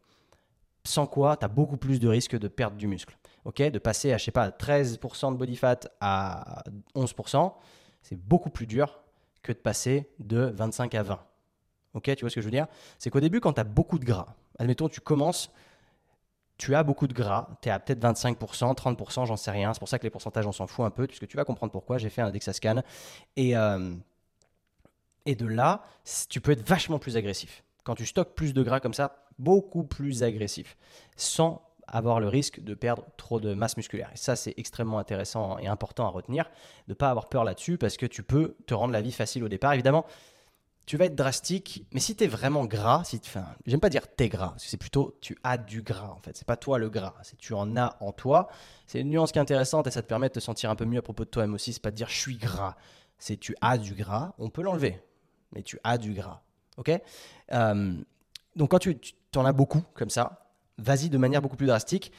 [0.86, 3.17] Sans quoi, tu as beaucoup plus de risques de perdre du muscle.
[3.45, 3.62] ok?
[3.62, 6.63] De passer à, je sais pas, 13% de body fat à
[6.95, 7.54] 11%,
[8.02, 9.02] c'est beaucoup plus dur
[9.41, 11.19] que de passer de 25 à 20.
[11.93, 12.67] Ok, tu vois ce que je veux dire?
[12.97, 15.52] C'est qu'au début, quand tu as beaucoup de gras, admettons, tu commences,
[16.58, 19.73] tu as beaucoup de gras, tu es à peut-être 25%, 30%, j'en sais rien.
[19.73, 21.71] C'est pour ça que les pourcentages, on s'en fout un peu, puisque tu vas comprendre
[21.71, 21.97] pourquoi.
[21.97, 22.82] J'ai fait un Dexascan.
[23.36, 23.93] Et, euh,
[25.26, 25.84] et de là,
[26.30, 27.64] tu peux être vachement plus agressif.
[27.84, 30.78] Quand tu stockes plus de gras comme ça, beaucoup plus agressif,
[31.16, 34.10] sans avoir le risque de perdre trop de masse musculaire.
[34.14, 36.46] Et ça, c'est extrêmement intéressant et important à retenir,
[36.88, 39.44] de ne pas avoir peur là-dessus, parce que tu peux te rendre la vie facile
[39.44, 39.74] au départ.
[39.74, 40.06] Évidemment,
[40.86, 44.08] tu vas être drastique, mais si tu es vraiment gras, si enfin, j'aime pas dire
[44.08, 47.16] t'es gras, c'est plutôt tu as du gras en fait, c'est pas toi le gras,
[47.24, 48.50] c'est tu en as en toi.
[48.86, 50.84] C'est une nuance qui est intéressante et ça te permet de te sentir un peu
[50.84, 52.76] mieux à propos de toi-même aussi, c'est pas de dire je suis gras,
[53.18, 55.02] c'est tu as du gras, on peut l'enlever,
[55.54, 56.42] mais tu as du gras,
[56.78, 56.92] ok?
[57.52, 57.94] Euh,
[58.56, 58.98] Donc quand tu,
[59.36, 62.12] en as beaucoup comme ça, vas-y de manière beaucoup plus drastique,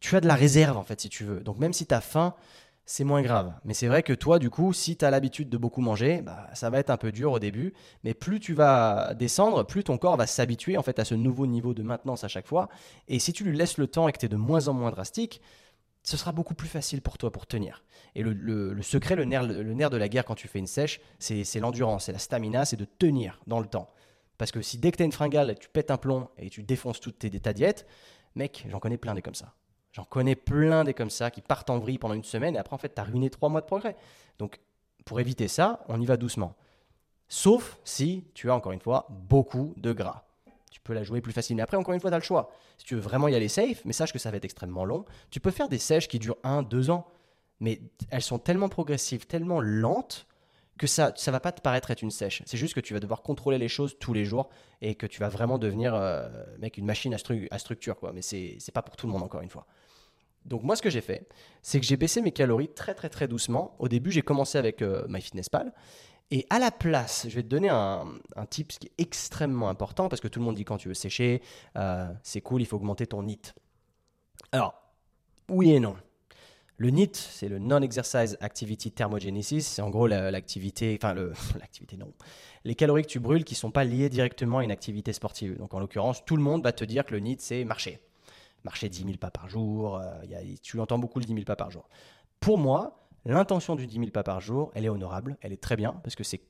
[0.00, 1.40] tu as de la réserve en fait si tu veux.
[1.40, 2.34] Donc même si tu as faim,
[2.88, 3.52] c'est moins grave.
[3.64, 6.46] Mais c'est vrai que toi, du coup, si tu as l'habitude de beaucoup manger, bah,
[6.54, 7.74] ça va être un peu dur au début.
[8.04, 11.46] Mais plus tu vas descendre, plus ton corps va s'habituer en fait à ce nouveau
[11.48, 12.68] niveau de maintenance à chaque fois.
[13.08, 14.92] Et si tu lui laisses le temps et que tu es de moins en moins
[14.92, 15.40] drastique,
[16.06, 17.82] ce sera beaucoup plus facile pour toi pour tenir.
[18.14, 21.00] Et le, secret, le nerf, le nerf de la guerre quand tu fais une sèche,
[21.18, 23.90] c'est l'endurance, c'est la stamina, c'est de tenir dans le temps.
[24.38, 26.62] Parce que si dès que tu as une fringale, tu pètes un plomb et tu
[26.62, 27.88] défonces toutes tes, ta diète,
[28.36, 29.54] mec, j'en connais plein des comme ça.
[29.90, 32.74] J'en connais plein des comme ça qui partent en vrille pendant une semaine et après,
[32.74, 33.96] en fait, tu as ruiné trois mois de progrès.
[34.38, 34.60] Donc,
[35.04, 36.54] pour éviter ça, on y va doucement.
[37.26, 40.25] Sauf si tu as, encore une fois, beaucoup de gras.
[40.76, 41.62] Tu peux la jouer plus facilement.
[41.62, 42.50] Après, encore une fois, tu as le choix.
[42.76, 45.06] Si tu veux vraiment y aller safe, mais sache que ça va être extrêmement long,
[45.30, 47.06] tu peux faire des sèches qui durent un, deux ans.
[47.60, 50.26] Mais elles sont tellement progressives, tellement lentes,
[50.76, 52.42] que ça ne va pas te paraître être une sèche.
[52.44, 54.50] C'est juste que tu vas devoir contrôler les choses tous les jours
[54.82, 57.16] et que tu vas vraiment devenir euh, mec, une machine à,
[57.50, 57.96] à structure.
[57.96, 58.12] Quoi.
[58.12, 59.66] Mais ce n'est pas pour tout le monde, encore une fois.
[60.44, 61.26] Donc moi, ce que j'ai fait,
[61.62, 63.74] c'est que j'ai baissé mes calories très très très doucement.
[63.78, 65.72] Au début, j'ai commencé avec euh, MyFitnessPal.
[66.30, 70.08] Et à la place, je vais te donner un, un tip qui est extrêmement important
[70.08, 71.40] parce que tout le monde dit quand tu veux sécher,
[71.76, 73.54] euh, c'est cool, il faut augmenter ton NIT.
[74.50, 74.74] Alors,
[75.48, 75.96] oui et non.
[76.78, 79.62] Le NIT, c'est le Non-Exercise Activity Thermogenesis.
[79.62, 81.14] C'est en gros l'activité, enfin
[81.60, 82.12] l'activité non,
[82.64, 85.56] les calories que tu brûles qui ne sont pas liées directement à une activité sportive.
[85.56, 88.00] Donc en l'occurrence, tout le monde va te dire que le NIT, c'est marcher
[88.66, 89.96] marcher 10 000 pas par jour.
[89.96, 90.22] Euh,
[90.60, 91.88] tu entends beaucoup le 10 000 pas par jour.
[92.40, 95.76] Pour moi, l'intention du 10 000 pas par jour, elle est honorable, elle est très
[95.76, 96.40] bien, parce que c'est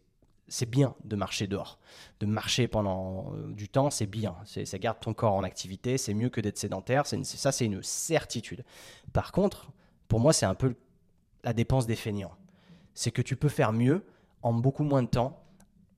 [0.49, 1.79] c'est bien de marcher dehors.
[2.21, 4.37] De marcher pendant euh, du temps, c'est bien.
[4.45, 7.05] Ça garde ton corps en activité, c'est mieux que d'être sédentaire.
[7.07, 8.65] ça, c'est une certitude.
[9.13, 9.73] Par contre,
[10.09, 10.77] pour moi, c'est un peu
[11.43, 12.35] la dépense des feignants.
[12.95, 14.05] C'est que tu peux faire mieux
[14.43, 15.43] en beaucoup moins de temps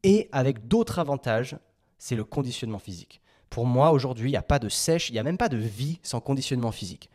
[0.02, 1.56] et avec d'autres avantages,
[1.98, 3.20] c'est le conditionnement physique.
[3.50, 5.56] Pour moi, aujourd'hui, il n'y a pas de sèche, il n'y a même pas de
[5.56, 7.10] vie sans conditionnement physique.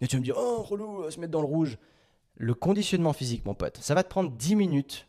[0.00, 1.76] Et tu me dis, oh, relou, se mettre dans le rouge.
[2.40, 5.08] Le conditionnement physique, mon pote, ça va te prendre 10 minutes,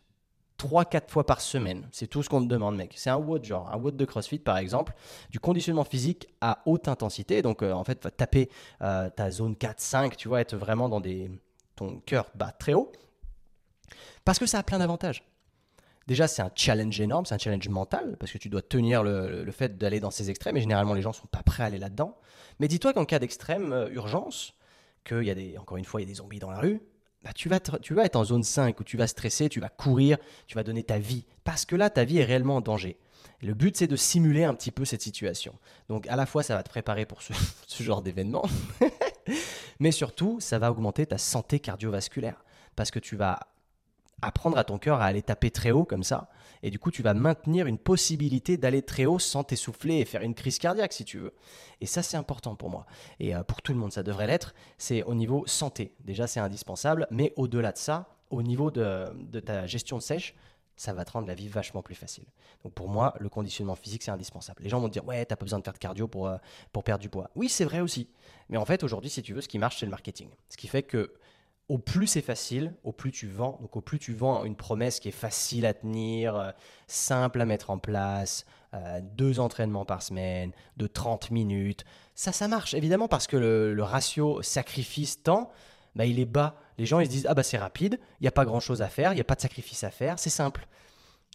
[0.58, 1.88] 3-4 fois par semaine.
[1.92, 2.92] C'est tout ce qu'on te demande, mec.
[2.96, 4.92] C'est un WOD, genre un WOD de CrossFit, par exemple,
[5.30, 7.40] du conditionnement physique à haute intensité.
[7.40, 8.50] Donc, euh, en fait, va taper
[8.82, 11.30] euh, ta zone 4-5, tu vois, être vraiment dans des.
[11.76, 12.90] ton cœur bat très haut.
[14.24, 15.22] Parce que ça a plein d'avantages.
[16.08, 19.48] Déjà, c'est un challenge énorme, c'est un challenge mental, parce que tu dois tenir le,
[19.52, 21.78] fait d'aller dans ces extrêmes, et généralement, les gens ne sont pas prêts à aller
[21.78, 22.18] là-dedans.
[22.58, 24.54] Mais dis-toi qu'en cas d'extrême euh, urgence,
[25.04, 26.80] qu'il y a des, encore une fois, il y a des zombies dans la rue,
[27.22, 29.68] bah, tu, vas tu vas être en zone 5 où tu vas stresser, tu vas
[29.68, 32.98] courir, tu vas donner ta vie, parce que là, ta vie est réellement en danger.
[33.42, 35.54] le but, c'est de simuler un petit peu cette situation.
[35.88, 37.32] Donc, à la fois, ça va te préparer pour ce,
[37.66, 38.44] ce genre d'événement,
[39.80, 42.44] mais surtout, ça va augmenter ta santé cardiovasculaire,
[42.76, 43.40] parce que tu vas
[44.22, 46.28] apprendre à ton cœur à aller taper très haut comme ça.
[46.62, 50.22] Et du coup, tu vas maintenir une possibilité d'aller très haut sans t'essouffler et faire
[50.22, 51.34] une crise cardiaque si tu veux.
[51.80, 52.86] Et ça, c'est important pour moi.
[53.18, 54.54] Et euh, pour tout le monde, ça devrait l'être.
[54.78, 55.94] C'est au niveau santé.
[56.00, 57.06] Déjà, c'est indispensable.
[57.10, 60.34] Mais au-delà de ça, au niveau de, ta gestion de sèche,
[60.76, 62.24] ça va te rendre la vie vachement plus facile.
[62.64, 64.62] Donc pour moi, le conditionnement physique, c'est indispensable.
[64.62, 66.36] Les gens vont te dire, ouais, t'as pas besoin de faire de cardio pour, euh,
[66.72, 67.30] pour perdre du poids.
[67.34, 68.08] Oui, c'est vrai aussi.
[68.48, 70.28] Mais en fait, aujourd'hui, si tu veux, ce qui marche, c'est le marketing.
[70.48, 71.12] Ce qui fait que
[71.70, 73.56] au plus c'est facile, au plus tu vends.
[73.62, 76.50] Donc au plus tu vends une promesse qui est facile à tenir, euh,
[76.88, 81.84] simple à mettre en place, euh, deux entraînements par semaine, de 30 minutes.
[82.16, 85.52] Ça, ça marche évidemment parce que le, ratio sacrifice-temps,
[85.94, 86.56] bah, il est bas.
[86.76, 88.82] Les gens ils se disent ah bah c'est rapide, il n'y a pas grand chose
[88.82, 90.66] à faire, il n'y a pas de sacrifice à faire, c'est simple.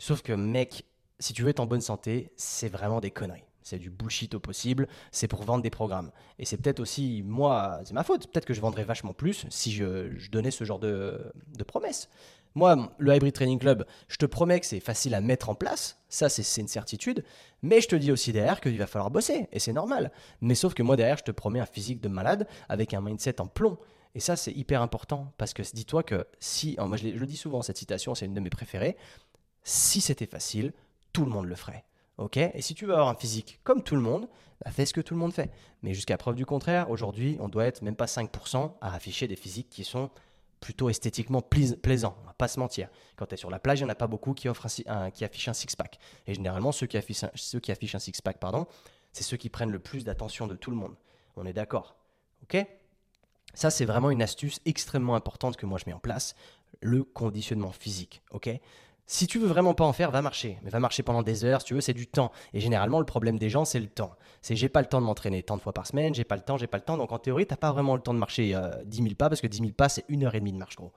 [0.02, 0.84] Sauf que mec,
[1.18, 4.40] si tu veux être en bonne santé, c'est vraiment des conneries c'est du bullshit au
[4.40, 6.12] possible, c'est pour vendre des programmes.
[6.38, 9.72] Et c'est peut-être aussi, moi, c'est ma faute, peut-être que je vendrais vachement plus si
[9.72, 11.34] je, donnais ce genre de,
[11.68, 12.08] promesses.
[12.54, 16.00] Moi, le Hybrid Training Club, je te promets que c'est facile à mettre en place,
[16.10, 17.26] ça c'est une certitude,
[17.64, 20.12] mais je te dis aussi derrière qu'il va falloir bosser, et c'est normal.
[20.42, 23.42] Mais sauf que moi derrière, je te promets un physique de malade avec un mindset
[23.42, 23.80] en plomb.
[24.14, 27.36] Et ça, c'est hyper important, parce que dis-toi que si, moi je, je le dis
[27.36, 28.96] souvent, cette citation, c'est une de mes préférées,
[29.64, 30.72] si c'était facile,
[31.12, 31.84] tout le monde le ferait.
[32.18, 34.28] Ok Et si tu veux avoir un physique comme tout le monde,
[34.64, 35.52] bah, fais ce que tout le monde fait.
[35.84, 39.36] Mais jusqu'à preuve du contraire, aujourd'hui, on doit être même pas 5% à afficher des
[39.36, 40.10] physiques qui sont
[40.62, 42.18] plutôt esthétiquement plaisants.
[42.24, 42.90] On va pas se mentir.
[43.18, 44.68] Quand tu es sur la plage, il n'y en a pas beaucoup qui, offrent
[45.14, 46.00] qui affichent un six-pack.
[46.26, 48.66] Et généralement, ceux qui affichent un, un six-pack, pardon,
[49.12, 50.96] c'est ceux qui prennent le plus d'attention de tout le monde.
[51.36, 51.96] On est d'accord.
[52.44, 52.66] Ok
[53.54, 56.36] Ça, c'est vraiment une astuce extrêmement importante que moi je mets en place,
[56.82, 58.22] le conditionnement physique.
[59.08, 60.58] Si tu veux vraiment pas en faire, va marcher.
[60.64, 62.32] Mais va marcher pendant des heures, si tu veux, c'est du temps.
[62.54, 64.16] Et généralement, le problème des gens, c'est le temps.
[64.42, 66.42] C'est j'ai pas le temps de m'entraîner tant de fois par semaine, j'ai pas le
[66.42, 66.98] temps, j'ai pas le temps.
[66.98, 69.42] Donc en théorie, t'as pas vraiment le temps de marcher euh, 10 000 pas, parce
[69.42, 70.92] que 10 000 pas, c'est une heure et demie de marche, gros.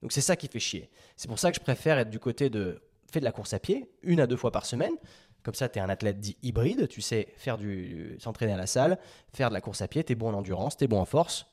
[0.00, 0.90] Donc c'est ça qui fait chier.
[1.16, 3.58] C'est pour ça que je préfère être du côté de fais de la course à
[3.58, 4.94] pied, une à deux fois par semaine.
[5.42, 8.66] Comme ça, tu es un athlète dit hybride, tu sais faire du s'entraîner à la
[8.66, 8.98] salle,
[9.34, 11.04] faire de la course à pied, tu es bon en endurance, tu es bon en
[11.04, 11.46] force,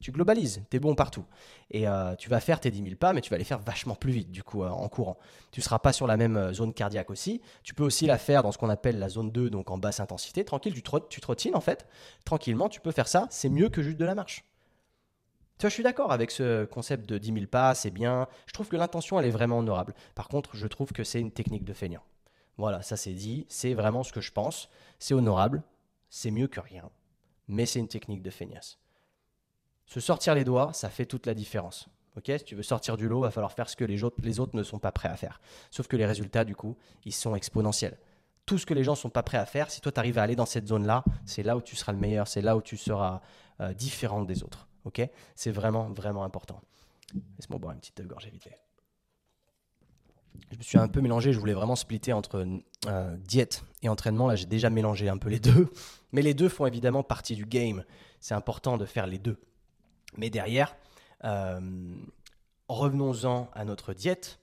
[0.00, 1.24] tu globalises, tu es bon partout.
[1.70, 3.96] Et euh, tu vas faire tes 10 000 pas, mais tu vas les faire vachement
[3.96, 5.18] plus vite, du coup, euh, en courant.
[5.50, 7.40] Tu ne seras pas sur la même euh, zone cardiaque aussi.
[7.64, 9.98] Tu peux aussi la faire dans ce qu'on appelle la zone 2, donc en basse
[9.98, 10.44] intensité.
[10.44, 11.86] Tranquille, tu, trottines en fait.
[12.24, 13.26] Tranquillement, tu peux faire ça.
[13.30, 14.44] C'est mieux que juste de la marche.
[15.58, 18.28] Tu vois, je suis d'accord avec ce concept de 10 000 pas, c'est bien.
[18.46, 19.94] Je trouve que l'intention, elle est vraiment honorable.
[20.14, 22.02] Par contre, je trouve que c'est une technique de feignant.
[22.56, 23.46] Voilà, ça c'est dit.
[23.48, 24.68] C'est vraiment ce que je pense.
[25.00, 25.64] C'est honorable.
[26.08, 26.88] C'est mieux que rien.
[27.48, 28.78] Mais c'est une technique de feignasse.
[29.88, 31.88] Se sortir les doigts, ça fait toute la différence.
[32.16, 34.38] Ok, si tu veux sortir du lot, va falloir faire ce que les autres, les
[34.38, 35.40] autres ne sont pas prêts à faire.
[35.70, 37.96] Sauf que les résultats, du coup, ils sont exponentiels.
[38.44, 40.18] Tout ce que les gens ne sont pas prêts à faire, si toi tu arrives
[40.18, 42.60] à aller dans cette zone-là, c'est là où tu seras le meilleur, c'est là où
[42.60, 43.22] tu seras
[43.60, 44.68] euh, différent des autres.
[44.84, 45.00] Ok
[45.34, 46.60] C'est vraiment, vraiment important.
[47.38, 48.48] Laisse-moi boire une petite gorgée vite.
[50.50, 52.46] Je me suis un peu mélangé, je voulais vraiment splitter entre
[52.86, 54.26] euh, diète et entraînement.
[54.26, 55.70] Là, j'ai déjà mélangé un peu les deux.
[56.12, 57.84] Mais les deux font évidemment partie du game.
[58.20, 59.38] C'est important de faire les deux.
[60.16, 60.76] Mais derrière,
[61.24, 61.60] euh,
[62.68, 64.40] revenons-en à notre diète.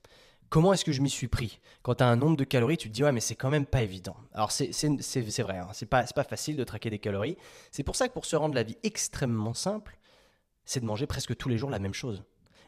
[0.50, 1.60] Comment est-ce que je m'y suis pris?
[1.82, 3.66] Quand tu as un nombre de calories, tu te dis ouais mais c'est quand même
[3.66, 4.16] pas évident.
[4.34, 4.70] Alors c'est
[5.42, 7.38] vrai, hein, c'est pas, facile de traquer des calories.
[7.72, 9.98] C'est pour ça que pour se rendre la vie extrêmement simple,
[10.64, 12.24] c'est de manger presque tous les jours la même chose.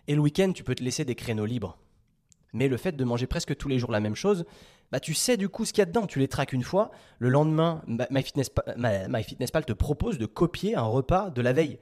[0.07, 1.77] Et le week-end, tu peux te laisser des créneaux libres.
[2.53, 4.45] Mais le fait de manger presque tous les jours la même chose,
[4.91, 6.07] bah tu sais du coup ce qu'il y a dedans.
[6.07, 6.91] Tu les traques une fois.
[7.19, 11.79] Le lendemain, MyFitnessPal te propose de copier un repas de la veille.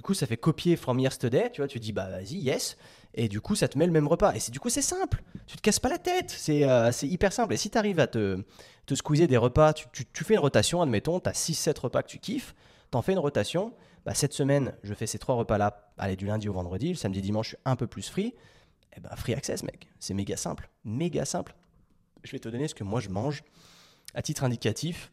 [0.00, 2.78] Du coup, ça fait copier from yesterday, tu vois, tu dis bah vas-y, yes,
[3.12, 4.32] et du coup, ça te met le même repas.
[4.32, 7.34] Et c'est du coup, c'est simple, tu te casses pas la tête, c'est euh, hyper
[7.34, 7.52] simple.
[7.52, 8.42] Et si tu arrives à te,
[8.86, 12.18] te squeezer des repas, tu, fais une rotation, admettons, tu as 6-7 repas que tu
[12.18, 12.54] kiffes,
[12.90, 13.74] tu en fais une rotation,
[14.06, 17.20] bah, cette semaine, je fais ces trois repas-là, allez, du lundi au vendredi, le samedi,
[17.20, 18.34] dimanche, je suis un peu plus free.
[18.96, 21.54] Eh ben, free access, mec, c'est méga simple, méga simple.
[22.22, 23.42] Je vais te donner ce que moi je mange
[24.14, 25.12] à titre indicatif,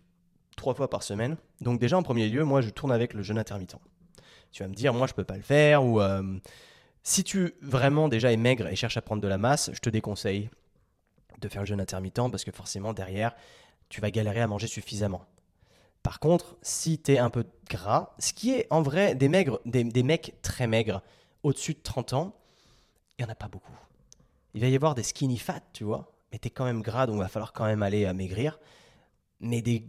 [0.56, 1.36] trois fois par semaine.
[1.60, 3.76] Donc déjà, en premier lieu, moi, je tourne avec le jeûne intermittent.
[4.52, 5.84] Tu vas me dire, moi, je peux pas le faire.
[5.84, 6.40] Ou euh,
[7.04, 9.90] si tu vraiment déjà es maigre et cherches à prendre de la masse, je te
[9.90, 10.50] déconseille
[11.40, 13.36] de faire le jeûne intermittent parce que forcément, derrière,
[13.90, 15.26] tu vas galérer à manger suffisamment.
[16.04, 19.60] Par contre, si tu es un peu gras, ce qui est en vrai des, maigres,
[19.66, 21.02] des, mecs très maigres,
[21.44, 22.36] au-dessus de 30 ans,
[23.18, 23.78] il n'y en a pas beaucoup.
[24.54, 27.08] Il va y avoir des skinny fat, tu vois, mais tu es quand même gras,
[27.08, 28.60] donc il va falloir quand même aller à maigrir.
[29.40, 29.84] Mais des,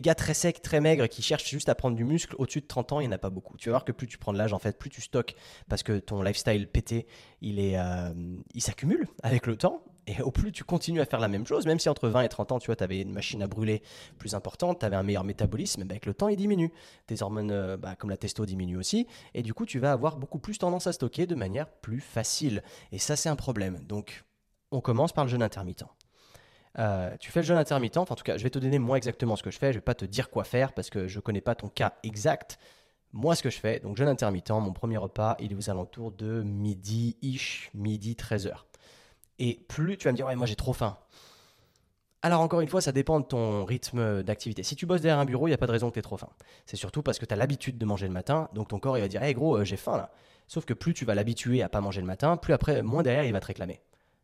[0.00, 2.92] gars très secs, très maigres, qui cherchent juste à prendre du muscle, au-dessus de 30
[2.92, 3.56] ans, il n'y en a pas beaucoup.
[3.56, 5.36] Tu vas voir que plus tu prends de l'âge, en fait, plus tu stockes,
[5.68, 7.06] parce que ton lifestyle pété,
[7.40, 8.12] il, euh,
[8.58, 9.82] s'accumule avec le temps.
[10.06, 12.28] Et au plus tu continues à faire la même chose, même si entre 20 et
[12.28, 13.82] 30 ans, tu vois, tu avais une machine à brûler
[14.18, 16.72] plus importante, tu avais un meilleur métabolisme, bah, avec le temps, il diminue.
[17.06, 19.06] Tes hormones, euh, bah, comme la testo, diminuent aussi.
[19.34, 22.62] Et du coup, tu vas avoir beaucoup plus tendance à stocker de manière plus facile.
[22.92, 23.78] Et ça, c'est un problème.
[23.86, 24.24] Donc,
[24.72, 25.84] on commence par le jeûne intermittent.
[26.78, 29.36] Euh, tu fais le jeûne intermittent, en tout cas, je vais te donner moi exactement
[29.36, 31.40] ce que je fais, je vais pas te dire quoi faire parce que je connais
[31.40, 32.58] pas ton cas exact.
[33.12, 36.12] Moi, ce que je fais, donc jeûne intermittent, mon premier repas, il est aux alentours
[36.12, 38.52] de midi-ish, midi 13h.
[39.40, 40.96] Et plus tu vas me dire, ouais, moi j'ai trop faim.
[42.22, 44.62] Alors encore une fois, ça dépend de ton rythme d'activité.
[44.62, 46.02] Si tu bosses derrière un bureau, il n'y a pas de raison que tu aies
[46.02, 46.28] trop faim.
[46.66, 49.00] C'est surtout parce que tu as l'habitude de manger le matin, donc ton corps il
[49.00, 50.10] va dire, hé gros, euh, j'ai faim là.
[50.46, 53.24] Sauf que plus tu vas l'habituer à pas manger le matin, plus après, moins derrière,
[53.24, 53.80] il va te réclamer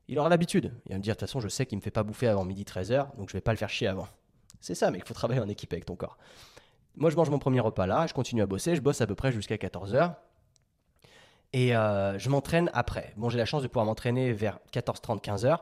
[0.09, 0.73] il aura l'habitude.
[0.87, 2.29] Il va me dire, de toute façon, je sais qu'il ne me fait pas bouffer
[2.29, 4.09] avant midi 13h, donc je vais pas le faire chier avant.
[4.61, 6.17] C'est ça, mais il faut travailler en équipe avec ton corps.
[6.97, 9.15] Moi, je mange mon premier repas là, je continue à bosser, je bosse à peu
[9.15, 10.15] près jusqu'à 14h.
[11.53, 13.13] Et euh, je m'entraîne après.
[13.17, 15.61] Bon, j'ai la chance de pouvoir m'entraîner vers 14h30, 15h.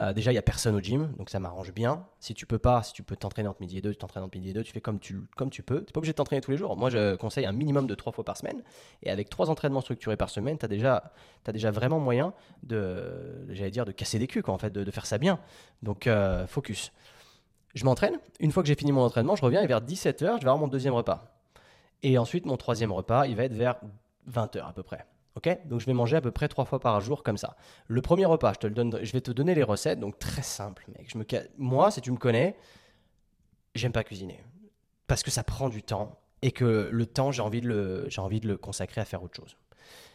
[0.00, 2.04] Euh, déjà, il n'y a personne au gym, donc ça m'arrange bien.
[2.18, 4.36] Si tu peux pas, si tu peux t'entraîner entre midi et deux, tu t'entraînes entre
[4.36, 5.78] midi et deux, tu fais comme tu, comme tu peux.
[5.78, 6.76] Tu n'es pas obligé de t'entraîner tous les jours.
[6.76, 8.62] Moi, je conseille un minimum de trois fois par semaine.
[9.02, 11.12] Et avec trois entraînements structurés par semaine, tu as déjà,
[11.52, 15.06] déjà vraiment moyen de, j'allais dire, de casser des culs, quoi, en fait, de, faire
[15.06, 15.38] ça bien.
[15.82, 16.92] Donc, euh, focus.
[17.74, 18.18] Je m'entraîne.
[18.40, 20.58] Une fois que j'ai fini mon entraînement, je reviens et vers 17h, je vais avoir
[20.58, 21.40] mon deuxième repas.
[22.02, 23.76] Et ensuite, mon troisième repas, il va être vers
[24.30, 25.06] 20h à peu près.
[25.36, 25.48] Ok?
[25.66, 27.56] Donc je vais manger à peu près trois fois par jour comme ça.
[27.88, 30.42] Le premier repas, je te le donne, je vais te donner les recettes, donc très
[30.42, 31.10] simple, mec.
[31.10, 31.24] Je me,
[31.58, 32.56] moi, si tu me connais,
[33.74, 34.40] j'aime pas cuisiner.
[35.06, 38.40] Parce que ça prend du temps et que le temps, j'ai envie, de le, envie
[38.40, 39.56] de le consacrer à faire autre chose.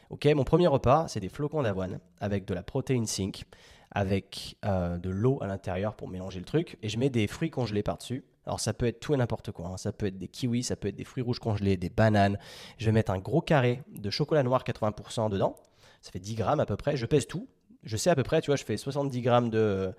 [0.10, 3.46] Ok, mon premier repas, c'est des flocons d'avoine avec de la protéine sink,
[3.92, 7.50] avec euh, de l'eau à l'intérieur pour mélanger le truc, et je mets des fruits
[7.50, 8.24] congelés par-dessus.
[8.46, 9.78] Alors ça peut être tout et n'importe quoi, hein.
[9.78, 12.40] ça peut être des kiwis, ça peut être des fruits rouges congelés, des bananes.
[12.78, 15.56] Je vais mettre un gros carré de chocolat noir 80% dedans,
[16.02, 17.48] ça fait 10 grammes à peu près, je pèse tout.
[17.84, 19.94] Je sais à peu près, tu vois, je fais 70 grammes de,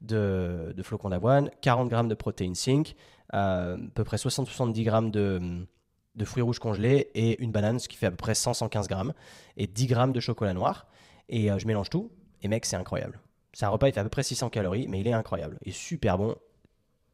[0.00, 2.94] de, flocons d'avoine, 40 grammes de protéines zinc,
[3.34, 5.66] euh, à peu près 60-70 grammes de,
[6.14, 9.12] de, fruits rouges congelés et une banane, ce qui fait à peu près 100-115 grammes,
[9.56, 10.86] et 10 grammes de chocolat noir.
[11.28, 12.10] Et euh, je mélange tout,
[12.42, 13.20] et mec, c'est incroyable.
[13.52, 15.58] C'est un repas, il fait à peu près 600 calories, mais il est incroyable.
[15.62, 16.36] Il est super bon.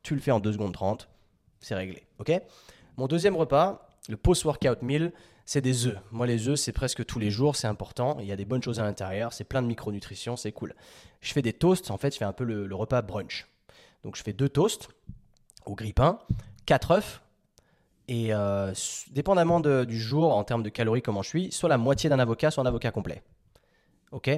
[0.03, 1.09] Tu le fais en 2 secondes 30,
[1.61, 2.05] c'est réglé.
[2.97, 5.13] Mon deuxième repas, le post-workout meal,
[5.45, 5.99] c'est des œufs.
[6.11, 8.17] Moi, les œufs, c'est presque tous les jours, c'est important.
[8.21, 10.75] Il y a des bonnes choses à l'intérieur, c'est plein de micronutrition, c'est cool.
[11.21, 13.47] Je fais des toasts, en fait, je fais un peu le, repas brunch.
[14.03, 14.89] Donc, je fais deux toasts
[15.67, 16.19] au grille-pain,
[16.67, 17.23] quatre œufs,
[18.09, 18.73] et euh,
[19.11, 22.51] dépendamment du jour, en termes de calories, comment je suis, soit la moitié d'un avocat,
[22.51, 23.23] soit un avocat complet.
[24.11, 24.31] Ok?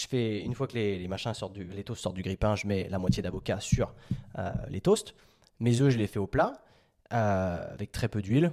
[0.00, 2.66] Je fais, une fois que les, machins sortent du, les toasts sortent du grille-pain, je
[2.66, 3.94] mets la moitié d'avocat sur
[4.38, 5.14] euh, les toasts.
[5.58, 6.62] Mes œufs, je les fais au plat,
[7.12, 8.52] euh, avec très peu d'huile,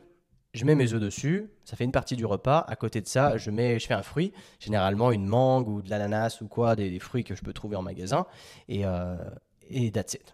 [0.54, 2.66] je mets mes œufs dessus, ça fait une partie du repas.
[2.68, 5.90] À côté de ça, je, mets, je fais un fruit, généralement une mangue ou de
[5.90, 8.26] l'ananas ou quoi, des, fruits que je peux trouver en magasin,
[8.68, 9.16] et, euh,
[9.70, 10.34] et that's it.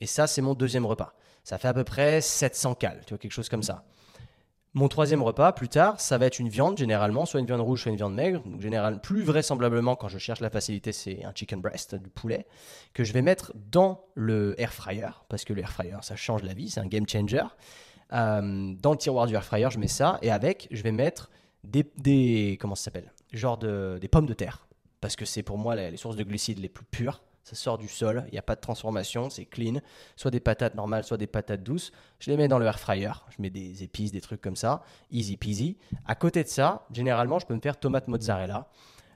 [0.00, 1.14] Et ça, c'est mon deuxième repas.
[1.44, 3.84] Ça fait à peu près 700 cales, tu vois, quelque chose comme ça.
[4.72, 7.82] Mon troisième repas, plus tard, ça va être une viande, généralement, soit une viande rouge,
[7.82, 8.40] soit une viande maigre.
[9.02, 12.46] Plus vraisemblablement, quand je cherche la facilité, c'est un chicken breast, du poulet,
[12.94, 16.44] que je vais mettre dans le air fryer, parce que le air fryer, ça change
[16.44, 17.42] la vie, c'est un game changer.
[18.12, 21.30] Euh, dans le tiroir du air fryer, je mets ça et avec, je vais mettre
[21.64, 23.12] des, comment ça s'appelle?
[23.32, 24.68] Genre de, des pommes de terre.
[25.00, 27.22] Parce que c'est pour moi les, sources de glucides les plus pures.
[27.42, 29.80] Ça sort du sol, il n'y a pas de transformation, c'est clean.
[30.14, 31.90] Soit des patates normales, soit des patates douces.
[32.18, 33.12] Je les mets dans le air fryer.
[33.30, 34.82] Je mets des épices, des trucs comme ça.
[35.10, 35.78] Easy peasy.
[36.06, 38.68] À côté de ça, généralement, je peux me faire tomate mozzarella.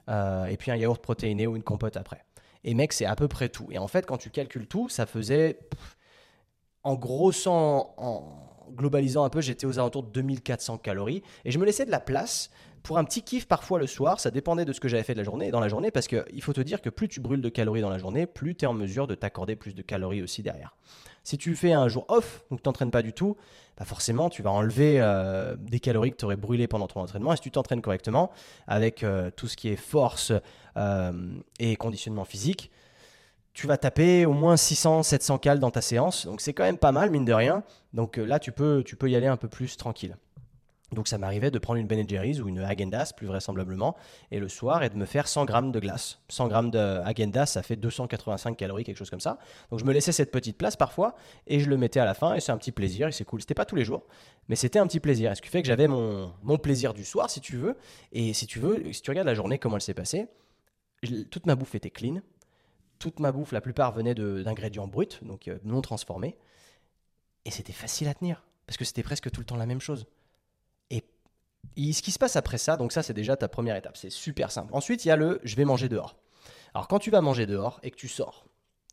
[0.09, 2.25] Euh, et puis un yaourt protéiné ou une compote après.
[2.63, 3.67] Et mec, c'est à peu près tout.
[3.71, 5.59] Et en fait, quand tu calcules tout, ça faisait,
[6.83, 11.21] en grossant, en, globalisant un peu, j'étais aux alentours de 2400 calories.
[11.45, 12.49] Et je me laissais de la place
[12.85, 14.19] pour un petit kiff parfois le soir.
[14.19, 16.41] Ça dépendait de ce que j'avais fait de la journée, dans la journée, parce qu'il
[16.41, 18.67] faut te dire que plus tu brûles de calories dans la journée, plus tu es
[18.67, 20.75] en mesure de t'accorder plus de calories aussi derrière.
[21.23, 23.35] Si tu fais un jour off, donc tu t'entraînes pas du tout,
[23.77, 27.33] bah forcément tu vas enlever euh, des calories que tu aurais brûlées pendant ton entraînement.
[27.33, 28.31] Et si tu t'entraînes correctement,
[28.67, 30.31] avec euh, tout ce qui est force
[30.77, 31.11] euh,
[31.59, 32.69] et conditionnement physique,
[33.53, 36.27] tu vas taper au moins 600, 700 cales dans ta séance.
[36.27, 37.63] Donc c'est quand même pas mal, mine de rien.
[37.93, 40.15] Donc là, tu peux, tu peux y aller un peu plus tranquille.
[40.91, 43.95] Donc ça m'arrivait de prendre une Ben Jerry's ou une Agendas, plus vraisemblablement,
[44.31, 46.19] et le soir, et de me faire 100 grammes de glace.
[46.29, 49.39] 100 grammes de Agendas, ça fait 285 calories, quelque chose comme ça.
[49.71, 51.15] Donc je me laissais cette petite place parfois,
[51.47, 53.41] et je le mettais à la fin, et c'est un petit plaisir, et c'est cool.
[53.41, 54.03] C'était pas tous les jours,
[54.47, 55.35] mais c'était un petit plaisir.
[55.35, 57.75] ce qui fait que j'avais mon, mon plaisir du soir, si tu veux.
[58.11, 60.27] Et si tu veux, si tu regardes la journée, comment elle s'est passée,
[61.31, 62.21] toute ma bouffe était clean,
[62.99, 66.37] toute ma bouffe, la plupart venait d'ingrédients bruts, donc euh, non transformés.
[67.45, 70.05] Et c'était facile à tenir, parce que c'était presque tout le temps la même chose.
[71.77, 74.09] Et, ce qui se passe après ça, donc ça c'est déjà ta première étape, c'est
[74.09, 74.73] super simple.
[74.73, 76.15] Ensuite, il y a le je vais manger dehors.
[76.73, 78.45] Alors quand tu vas manger dehors et que tu sors,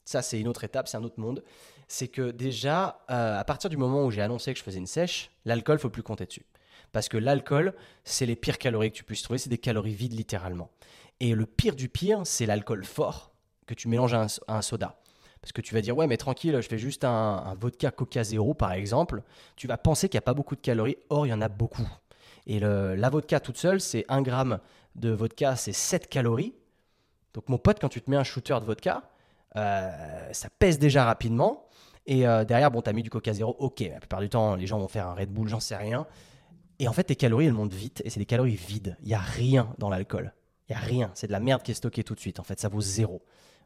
[0.04, 1.42] ça c'est une autre étape, c'est un autre monde,
[1.88, 4.86] c'est que déjà, euh, à partir du moment où j'ai annoncé que je faisais une
[4.86, 6.46] sèche, l'alcool, faut plus compter dessus.
[6.92, 10.12] Parce que l'alcool, c'est les pires calories que tu puisses trouver, c'est des calories vides
[10.12, 10.70] littéralement.
[11.20, 13.32] Et le pire du pire, c'est l'alcool fort
[13.66, 15.00] que tu mélanges à un, soda.
[15.40, 18.54] Parce que tu vas dire, ouais, mais tranquille, je fais juste un, vodka Coca Zéro,
[18.54, 19.22] par exemple.
[19.56, 20.96] Tu vas penser qu'il n'y a pas beaucoup de calories.
[21.10, 21.86] Or, il y en a beaucoup.
[22.46, 24.58] Et la vodka toute seule, c'est 1 gramme
[24.94, 26.54] de vodka, c'est 7 calories.
[27.34, 29.02] Donc, mon pote, quand tu te mets un shooter de vodka,
[29.56, 31.66] euh, ça pèse déjà rapidement.
[32.06, 33.56] Et euh, derrière, bon, tu as mis du Coca Zéro.
[33.58, 36.06] Ok, la plupart du temps, les gens vont faire un Red Bull, j'en sais rien.
[36.78, 38.02] Et en fait, tes calories, elles montent vite.
[38.04, 38.96] Et c'est des calories vides.
[39.02, 40.34] Il n'y a rien dans l'alcool.
[40.68, 41.10] Il n'y a rien.
[41.14, 42.40] C'est de la merde qui est stockée tout de suite.
[42.40, 43.22] En fait, ça vaut zéro.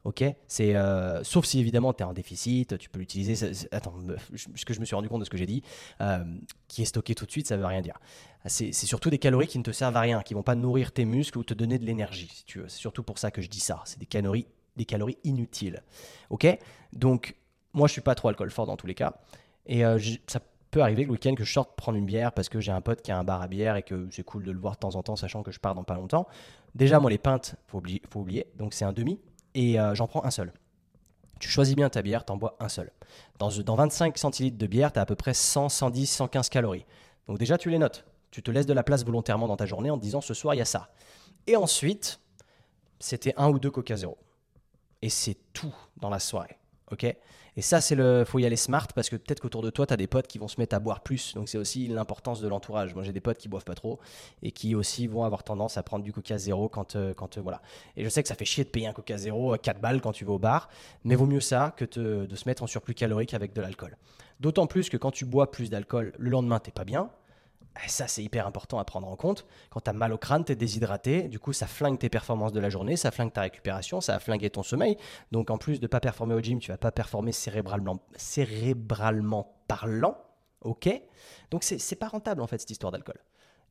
[0.07, 3.51] Ok, c'est euh, sauf si évidemment tu es en déficit, tu peux l'utiliser.
[3.73, 3.93] Attends,
[4.37, 5.65] ce que je me suis rendu compte de ce que j'ai dit,
[6.01, 6.23] euh,
[6.69, 7.99] qui est stocké tout de suite, ça veut rien dire.
[8.45, 11.05] C'est surtout des calories qui ne te servent à rien, qui vont pas nourrir tes
[11.05, 12.61] muscles ou te donner de l'énergie, si tu.
[12.69, 13.83] C'est surtout pour ça que je dis ça.
[13.85, 15.83] C'est des calories, des calories inutiles.
[16.31, 16.47] Ok,
[16.93, 17.35] donc
[17.73, 19.13] moi je suis pas trop alcool fort dans tous les cas,
[19.67, 20.39] et euh, ça
[20.71, 23.03] peut arriver le week-end que je sorte prendre une bière parce que j'ai un pote
[23.03, 24.95] qui a un bar à bière et que c'est cool de le voir de temps
[24.95, 26.29] en temps, sachant que je pars dans pas longtemps.
[26.77, 29.19] Déjà moi les pintes, faut faut oublier, donc c'est un demi
[29.57, 30.53] et euh, j'en prends un seul.
[31.41, 32.93] Tu choisis bien ta bière, t'en bois un seul.
[33.39, 36.85] Dans, dans 25 centilitres de bière, tu as à peu près 100, 110, 115 calories.
[37.27, 38.05] Donc déjà, tu les notes.
[38.31, 40.55] Tu te laisses de la place volontairement dans ta journée en te disant ce soir,
[40.55, 40.91] il y a ça.
[41.47, 42.21] Et ensuite,
[43.01, 44.19] c'était un ou deux Coca Zéro.
[45.01, 46.59] Et c'est tout dans la soirée.
[46.91, 47.17] ok?
[47.57, 48.25] Et ça, c'est le.
[48.27, 50.39] faut y aller smart parce que peut-être qu'autour de toi, tu as des potes qui
[50.39, 51.35] vont se mettre à boire plus.
[51.35, 52.95] Donc c'est aussi l'importance de l'entourage.
[52.95, 53.99] Moi, j'ai des potes qui boivent pas trop
[54.43, 56.97] et qui aussi vont avoir tendance à prendre du Coca zéro quand.
[56.97, 57.63] euh, quand euh, voilà.
[57.97, 60.01] Et je sais que ça fait chier de payer un Coca zéro à 4 balles
[60.01, 60.69] quand tu vas au bar,
[61.05, 63.97] mais vaut mieux ça que de se mettre en surplus calorique avec de l'alcool.
[64.41, 67.11] D'autant plus que quand tu bois plus d'alcool, le lendemain, t'es pas bien.
[67.85, 69.47] Et ça, c'est hyper important à prendre en compte.
[69.71, 71.29] Quand tu as mal au crâne, tu es déshydraté.
[71.29, 74.19] Du coup, ça flingue tes performances de la journée, ça flingue ta récupération, ça a
[74.19, 74.97] flingué ton sommeil.
[75.33, 80.17] Donc, en plus de pas performer au gym, tu vas pas performer cérébralement, cérébralement parlant.
[80.63, 80.89] OK?
[81.51, 83.21] Donc, c'est pas rentable, en fait, cette histoire d'alcool.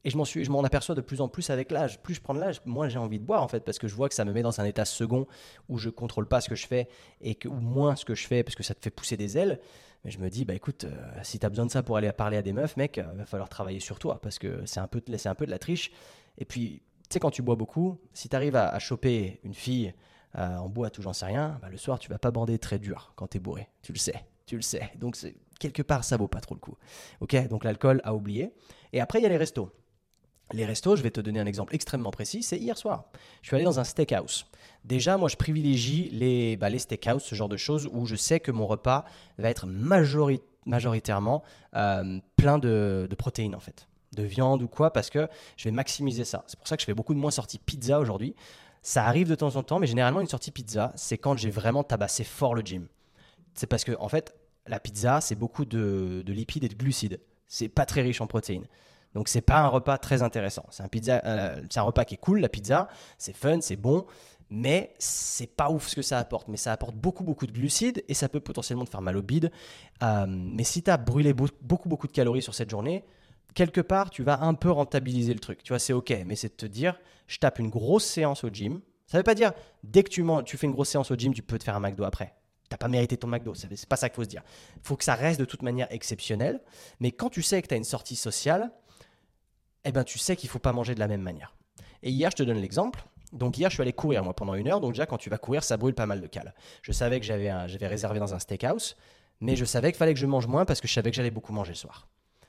[0.06, 2.00] Et je m'en suis, je m'en aperçois de plus en plus avec l'âge.
[2.00, 3.96] Plus je prends de l'âge, moins j'ai envie de boire en fait, parce que je
[3.96, 5.26] vois que ça me met dans un état second
[5.68, 6.88] où je contrôle pas ce que je fais
[7.22, 9.36] et que, ou moins ce que je fais parce que ça te fait pousser des
[9.36, 9.60] ailes.
[10.06, 12.12] Mais je me dis, bah écoute, euh, si tu as besoin de ça pour aller
[12.12, 14.88] parler à des meufs, mec, il va falloir travailler sur toi parce que c'est un
[14.88, 15.92] peu, un peu de la triche.
[16.38, 19.56] Et puis, tu sais, quand tu bois beaucoup, si tu arrives à, à choper une
[19.56, 19.96] fille
[20.38, 22.78] euh, en boîte ou j'en sais rien, bah, le soir, tu vas pas bander très
[22.78, 23.68] dur quand tu es bourré.
[23.82, 24.92] Tu le sais, tu le sais.
[24.98, 25.18] Donc,
[25.60, 26.78] quelque part, ça vaut pas trop le coup.
[27.20, 28.54] Ok, donc l'alcool à oublier.
[28.94, 29.72] Et après, il y a les restos.
[30.54, 33.06] Les restos, je vais te donner un exemple extrêmement précis, c'est hier soir.
[33.42, 34.46] Je suis allé dans un steakhouse.
[34.84, 38.52] Déjà, moi, je privilégie les, bah, steakhouse, ce genre de choses, où je sais que
[38.52, 39.06] mon repas
[39.40, 41.44] va être majori- majoritairement
[41.76, 43.88] euh, plein de, de protéines, en fait.
[44.16, 45.28] De viande ou quoi, parce que
[45.58, 46.44] je vais maximiser ça.
[46.48, 48.36] C'est pour ça que je fais beaucoup de moins sorties pizza aujourd'hui.
[48.84, 51.84] Ça arrive de temps en temps, mais généralement, une sortie pizza, c'est quand j'ai vraiment
[51.84, 52.88] tabassé fort le gym.
[53.56, 54.36] C'est parce que, en fait,
[54.68, 57.20] la pizza, c'est beaucoup de, de lipides et de glucides.
[57.48, 58.68] C'est pas très riche en protéines.
[59.16, 60.66] Donc c'est pas un repas très intéressant.
[60.70, 64.06] C'est un pizza, euh, un repas qui est cool, la pizza, c'est fun, c'est bon,
[64.50, 66.50] mais c'est pas ouf ce que ça apporte.
[66.50, 69.22] Mais ça apporte beaucoup beaucoup de glucides et ça peut potentiellement te faire mal au
[69.24, 69.52] bide.
[70.04, 73.06] Euh, mais si tu as brûlé beau- beaucoup beaucoup de calories sur cette journée,
[73.56, 75.64] quelque part tu vas un peu rentabiliser le truc.
[75.64, 78.50] Tu vois, c'est ok, mais c'est de te dire, je tape une grosse séance au
[78.50, 78.82] gym.
[79.08, 79.54] Ça veut pas dire
[79.84, 81.80] dès que tu, tu fais une grosse séance au gym, tu peux te faire un
[81.80, 82.36] McDo après.
[82.68, 84.42] T'as pas mérité ton McDo, c'est pas ça qu'il faut se dire.
[84.76, 86.62] Il faut que ça reste de toute manière exceptionnel.
[87.00, 88.72] Mais quand tu sais que tu as une sortie sociale,
[89.86, 91.56] eh ben, tu sais qu'il faut pas manger de la même manière.
[92.04, 93.04] Et hier, je te donne l'exemple.
[93.34, 94.80] Donc hier, je suis allé courir moi pendant une heure.
[94.80, 96.54] Donc déjà, quand tu vas courir, ça brûle pas mal de cales.
[96.82, 98.96] Je savais que j'avais j'avais réservé dans un steakhouse,
[99.42, 101.32] mais je savais qu'il fallait que je mange moins parce que je savais que j'allais
[101.32, 102.08] beaucoup manger le soir.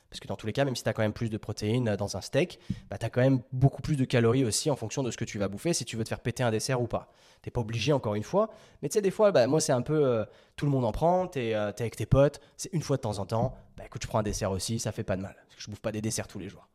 [0.09, 1.89] Parce que dans tous les cas, même si tu as quand même plus de protéines
[1.89, 2.59] euh, dans un steak,
[2.89, 5.25] bah, tu as quand même beaucoup plus de calories aussi en fonction de ce que
[5.25, 7.11] tu vas bouffer si tu veux te faire péter un dessert ou pas.
[7.41, 8.49] T'es pas obligé encore une fois,
[8.81, 10.25] mais tu sais, des fois, bah, moi c'est un peu euh,
[10.55, 13.19] tout le monde en prend, tu es, avec tes potes, c'est une fois de temps
[13.19, 15.35] en temps, bah écoute, je prends un dessert aussi, ça fait pas de mal.
[15.35, 16.67] Parce que je bouffe pas des desserts tous les jours.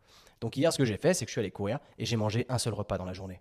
[0.43, 2.47] Donc hier, ce que j'ai fait, c'est que je suis allé courir et j'ai mangé
[2.49, 3.40] un seul repas dans la journée.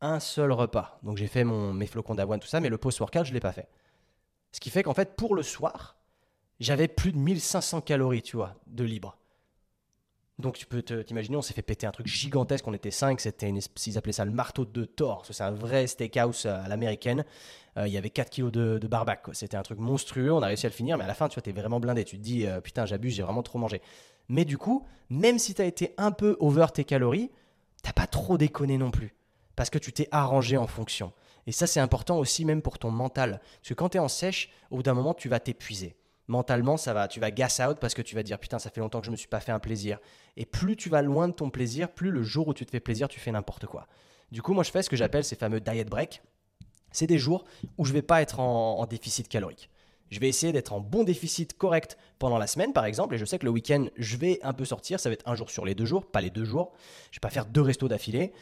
[0.00, 0.98] Un seul repas.
[1.02, 3.52] Donc j'ai fait mon, mes flocons d'avoine, tout ça, mais le post-workout, je l'ai pas
[3.52, 3.68] fait.
[4.50, 5.98] Ce qui fait qu'en fait, pour le soir,
[6.60, 9.18] j'avais plus de 1500 calories, tu vois, de libre.
[10.38, 13.52] Donc tu peux t'imaginer, on s'est fait péter un truc gigantesque, on était 5, c'était
[13.86, 17.24] ils appelaient ça le marteau de Thor, c'est un vrai steakhouse à l'américaine.
[17.76, 20.46] Euh, il y avait 4 kilos de, de barbac, c'était un truc monstrueux, on a
[20.46, 22.22] réussi à le finir, mais à la fin, tu vois, t'es vraiment blindé, tu te
[22.22, 23.82] dis, euh, putain, j'abuse, j'ai vraiment trop mangé.
[24.28, 27.30] Mais du coup, même si t'as été un peu over tes calories,
[27.82, 29.14] t'as pas trop déconné non plus,
[29.56, 31.12] parce que tu t'es arrangé en fonction.
[31.46, 34.50] Et ça, c'est important aussi même pour ton mental, parce que quand t'es en sèche,
[34.70, 35.96] au bout d'un moment, tu vas t'épuiser
[36.28, 38.80] mentalement, ça va, tu vas gas out parce que tu vas dire putain, ça fait
[38.80, 39.98] longtemps que je me suis pas fait un plaisir.
[40.36, 42.80] Et plus tu vas loin de ton plaisir, plus le jour où tu te fais
[42.80, 43.88] plaisir, tu fais n'importe quoi.
[44.30, 46.22] Du coup, moi, je fais ce que j'appelle ces fameux diet break.
[46.92, 47.44] C'est des jours
[47.78, 49.70] où je vais pas être en déficit calorique.
[50.10, 53.24] Je vais essayer d'être en bon déficit correct pendant la semaine, par exemple, et je
[53.24, 54.98] sais que le week-end, je vais un peu sortir.
[55.00, 56.72] Ça va être un jour sur les deux jours, pas les deux jours.
[57.10, 58.32] Je vais pas faire deux restos d'affilée.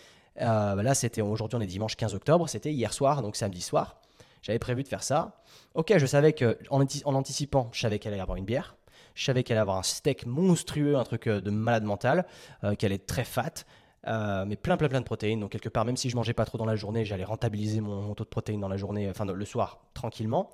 [0.41, 2.49] Euh, là, c'était aujourd'hui, on est dimanche 15 octobre.
[2.49, 4.01] C'était hier soir, donc samedi soir.
[4.43, 5.43] J'avais prévu de faire ça.
[5.75, 8.77] Ok, je savais que en, anti- en anticipant, je savais qu'elle allait avoir une bière.
[9.15, 12.27] Je savais qu'elle allait avoir un steak monstrueux, un truc euh, de malade mental,
[12.65, 13.65] euh, qu'elle est très fat,
[14.07, 15.41] mais plein, plein, plein de protéines.
[15.41, 18.03] Donc, quelque part, même si je mangeais pas trop dans la journée, j'allais rentabiliser mon,
[18.03, 20.51] mon taux de protéines dans la journée, enfin, le soir, tranquillement.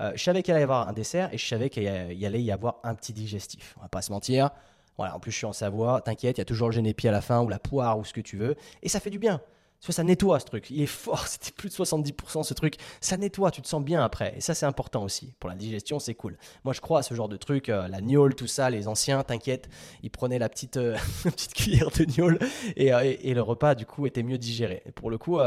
[0.00, 2.52] Euh, je savais qu'il allait y avoir un dessert et je savais qu'il allait y
[2.52, 3.74] avoir un petit digestif.
[3.78, 4.50] On va pas se mentir.
[4.96, 6.00] Voilà, en plus, je suis en Savoie.
[6.00, 8.12] T'inquiète, il y a toujours le génépi à la fin ou la poire ou ce
[8.12, 8.56] que tu veux.
[8.82, 9.40] Et ça fait du bien.
[9.86, 10.70] Que ça nettoie ce truc.
[10.70, 12.76] Il est fort, c'était plus de 70% ce truc.
[13.00, 14.34] Ça nettoie, tu te sens bien après.
[14.36, 15.32] Et ça, c'est important aussi.
[15.40, 16.36] Pour la digestion, c'est cool.
[16.64, 17.68] Moi, je crois à ce genre de truc.
[17.70, 19.68] euh, la gnôle, tout ça, les anciens, t'inquiète,
[20.02, 22.38] ils prenaient la petite, euh, petite cuillère de gnôle
[22.76, 24.82] et, euh, et- le repas, du coup, était mieux digéré.
[24.94, 25.38] Pour le coup,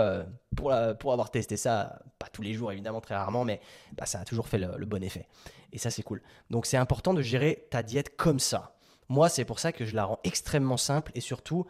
[0.55, 0.71] pour
[1.13, 3.61] avoir testé ça, pas tous les jours, évidemment, très rarement, mais
[3.95, 5.27] bah, ça a toujours fait le, le bon effet.
[5.73, 6.21] Et ça, c'est cool.
[6.49, 8.75] Donc, c'est important de gérer ta diète comme ça.
[9.09, 11.65] Moi, c'est pour ça que je la rends extrêmement simple et surtout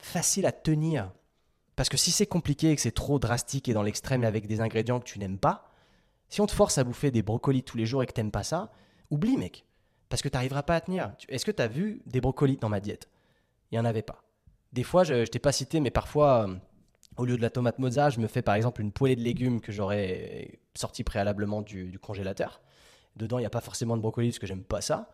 [0.00, 1.10] facile à tenir.
[1.78, 4.60] Parce que si c'est compliqué et que c'est trop drastique et dans l'extrême avec des
[4.60, 5.70] ingrédients que tu n'aimes pas,
[6.28, 8.42] si on te force à bouffer des brocolis tous les jours et que t'aimes pas
[8.42, 8.72] ça,
[9.10, 9.64] oublie mec.
[10.08, 11.12] Parce que tu n'arriveras pas à tenir.
[11.28, 13.08] Est-ce que tu as vu des brocolis dans ma diète?
[13.70, 14.24] Il n'y en avait pas.
[14.72, 16.56] Des fois, je t'ai pas cité, mais parfois, euh,
[17.16, 19.60] au lieu de la tomate mozza, je me fais par exemple une poêlée de légumes
[19.60, 22.60] que j'aurais sorti préalablement du, congélateur.
[23.14, 25.12] Dedans, il n'y a pas forcément de brocoli parce que j'aime pas ça.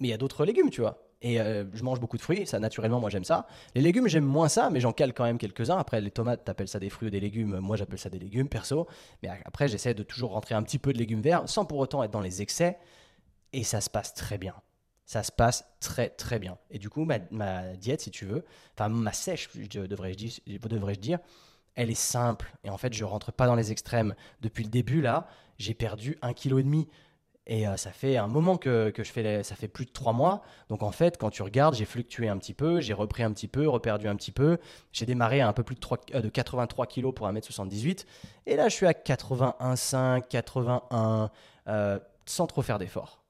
[0.00, 1.00] Mais il y a d'autres légumes, tu vois.
[1.22, 3.46] Et euh, je mange beaucoup de fruits, ça naturellement, moi j'aime ça.
[3.74, 5.78] Les légumes, j'aime moins ça, mais j'en cale quand même quelques-uns.
[5.78, 8.48] Après, les tomates, t'appelles ça des fruits ou des légumes, moi j'appelle ça des légumes,
[8.48, 8.86] perso.
[9.22, 12.02] Mais après, j'essaie de toujours rentrer un petit peu de légumes verts sans pour autant
[12.02, 12.78] être dans les excès.
[13.54, 14.54] Et ça se passe très bien.
[15.06, 16.58] Ça se passe très très bien.
[16.70, 17.18] Et du coup, ma,
[17.76, 21.18] diète, si tu veux, enfin ma sèche, devrais-je devrais dire,
[21.74, 22.52] elle est simple.
[22.64, 24.14] Et en fait, je rentre pas dans les extrêmes.
[24.40, 25.26] Depuis le début, là,
[25.58, 26.88] j'ai perdu un kilo et demi.
[27.46, 30.42] Et euh, ça fait un moment que, je fais, ça fait plus de trois mois.
[30.70, 33.48] Donc en fait, quand tu regardes, j'ai fluctué un petit peu, j'ai repris un petit
[33.48, 34.58] peu, reperdu un petit peu.
[34.92, 38.06] J'ai démarré à un peu plus de, 3, euh, de 83 kg pour 1m78.
[38.46, 41.30] Et là, je suis à 81,5, 81,
[41.68, 43.22] euh, sans trop faire d'efforts.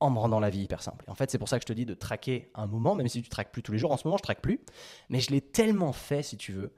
[0.00, 1.04] En me rendant la vie hyper simple.
[1.06, 3.06] Et en fait, c'est pour ça que je te dis de traquer un moment, même
[3.06, 3.92] si tu traques plus tous les jours.
[3.92, 4.60] En ce moment, je traque plus.
[5.08, 6.72] Mais je l'ai tellement fait, si tu veux,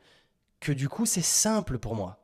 [0.60, 2.23] que du coup, c'est simple pour moi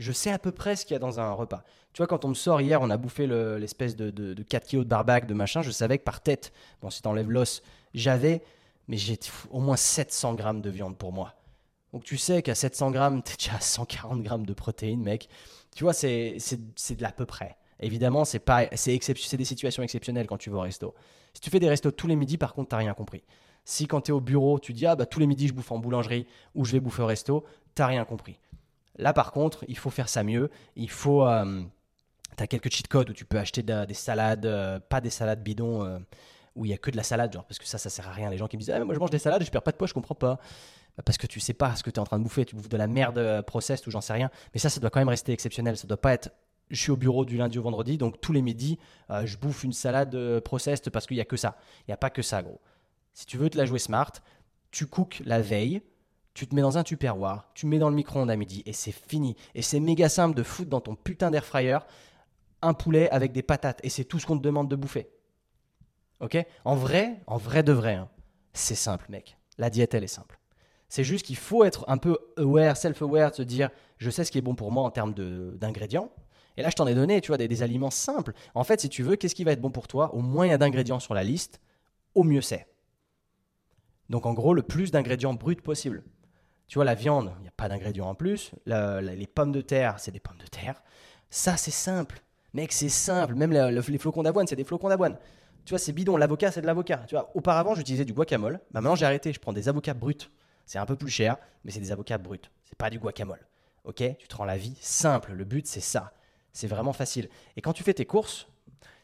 [0.00, 1.62] je sais à peu près ce qu'il y a dans un repas.
[1.92, 4.84] Tu vois, quand on me sort hier, on a bouffé l'espèce de, de, 4 kilos
[4.84, 7.62] de barbac, de machin, je savais que par tête, bon, si t'enlèves l'os,
[7.94, 8.42] j'avais,
[8.88, 9.18] mais j'ai
[9.50, 11.34] au moins 700 grammes de viande pour moi.
[11.92, 15.28] Donc tu sais qu'à 700 grammes, t'es déjà à 140 grammes de protéines, mec.
[15.74, 17.56] Tu vois, c'est de l'à peu près.
[17.80, 20.94] Évidemment, c'est pas, c'est des situations exceptionnelles quand tu vas au resto.
[21.34, 23.22] Si tu fais des restos tous les midis, par contre, t'as rien compris.
[23.64, 25.70] Si quand tu es au bureau, tu dis ah bah tous les midis je bouffe
[25.70, 27.44] en boulangerie ou je vais bouffer au resto,
[27.74, 28.38] t'as rien compris.
[29.00, 30.50] Là, par contre, il faut faire ça mieux.
[30.76, 31.26] Il faut.
[31.26, 31.62] Euh,
[32.36, 35.84] tu quelques cheat codes où tu peux acheter des salades, euh, pas des salades bidons
[35.84, 35.98] euh,
[36.54, 38.12] où il y a que de la salade, genre, parce que ça, ça sert à
[38.12, 38.30] rien.
[38.30, 39.76] Les gens qui me disent ah, Moi, je mange des salades je perds pas de
[39.76, 40.38] poids, je comprends pas.
[40.96, 42.44] Bah, parce que tu sais pas ce que tu es en train de bouffer.
[42.44, 44.30] Tu bouffes de la merde processed ou j'en sais rien.
[44.54, 45.76] Mais ça, ça doit quand même rester exceptionnel.
[45.76, 46.30] Ça doit pas être
[46.70, 48.78] je suis au bureau du lundi au vendredi, donc tous les midis,
[49.24, 51.56] je bouffe une salade processed parce qu'il n'y a que ça.
[51.80, 52.60] Il n'y a pas que ça, gros.
[53.12, 54.12] Si tu veux te la jouer smart,
[54.70, 55.82] tu cookes la veille,
[56.34, 58.92] tu te mets dans un tupperware, tu mets dans le micro-ondes à midi et c'est
[58.92, 59.36] fini.
[59.54, 61.78] Et c'est méga simple de foutre dans ton putain d'air fryer
[62.62, 65.10] un poulet avec des patates et c'est tout ce qu'on te demande de bouffer.
[66.20, 66.38] Ok?
[66.64, 68.08] En vrai, en vrai de vrai, hein,
[68.52, 69.36] c'est simple, mec.
[69.58, 70.38] La diète, elle est simple.
[70.88, 74.38] C'est juste qu'il faut être un peu aware, self-aware, se dire je sais ce qui
[74.38, 76.10] est bon pour moi en termes d'ingrédients.
[76.56, 78.32] Et là, je t'en ai donné, tu vois, des, des, aliments simples.
[78.54, 80.14] En fait, si tu veux, qu'est-ce qui va être bon pour toi?
[80.14, 81.60] Au moins il y a d'ingrédients sur la liste,
[82.14, 82.66] au mieux c'est.
[84.10, 86.02] Donc en gros, le plus d'ingrédients bruts possible.
[86.70, 88.52] Tu vois, la viande, il n'y a pas d'ingrédients en plus.
[88.64, 90.80] les pommes de terre, c'est des pommes de terre.
[91.28, 92.22] Ça, c'est simple.
[92.54, 93.34] Mec, c'est simple.
[93.34, 95.18] Même les flocons d'avoine, c'est des flocons d'avoine.
[95.64, 96.16] Tu vois, c'est bidon.
[96.16, 97.02] L'avocat, c'est de l'avocat.
[97.08, 98.60] Tu vois, auparavant, j'utilisais du guacamole.
[98.70, 99.32] Bah, maintenant, j'ai arrêté.
[99.32, 100.30] Je prends des avocats bruts.
[100.64, 102.38] C'est un peu plus cher, mais c'est des avocats bruts.
[102.62, 103.44] C'est pas du guacamole.
[103.82, 104.04] Ok?
[104.16, 105.32] Tu te rends la vie simple.
[105.32, 106.12] Le but, c'est ça.
[106.52, 107.28] C'est vraiment facile.
[107.56, 108.46] Et quand tu fais tes courses,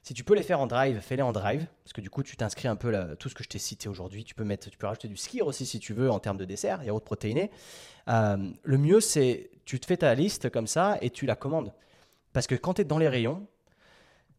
[0.07, 2.37] si tu peux les faire en drive, fais-les en drive, parce que du coup, tu
[2.37, 4.23] t'inscris un peu tout ce que je t'ai cité aujourd'hui.
[4.23, 6.45] Tu peux mettre, tu peux rajouter du skier aussi si tu veux en termes de
[6.45, 7.51] dessert, yaourt protéiné.
[8.07, 11.73] Euh, le mieux, c'est tu te fais ta liste comme ça et tu la commandes,
[12.33, 13.49] parce que quand tu es dans les rayons,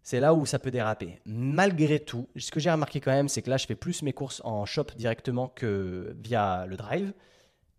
[0.04, 1.20] c'est là où ça peut déraper.
[1.26, 4.14] Malgré tout, ce que j'ai remarqué quand même, c'est que là, je fais plus mes
[4.14, 7.12] courses en shop directement que via le drive.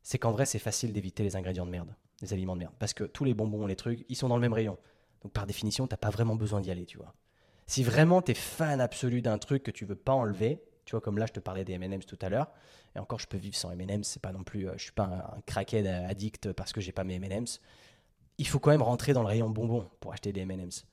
[0.03, 2.93] C'est qu'en vrai, c'est facile d'éviter les ingrédients de merde, les aliments de merde, parce
[2.93, 4.76] que tous les bonbons, les trucs, ils sont dans le même rayon.
[5.22, 7.14] Donc par définition, tu n'as pas vraiment besoin d'y aller, tu vois.
[7.69, 11.01] Si vraiment tu es fan absolu d'un truc que tu veux pas enlever, tu vois,
[11.01, 12.51] comme là, je te parlais des M&M's tout à l'heure,
[12.97, 15.35] et encore, je peux vivre sans M&M's, c'est pas non plus, euh, je suis pas
[15.37, 17.61] un, crackhead addict parce que j'ai pas mes M&M's.
[18.39, 20.87] Il faut quand même rentrer dans le rayon bonbons pour acheter des M&M's.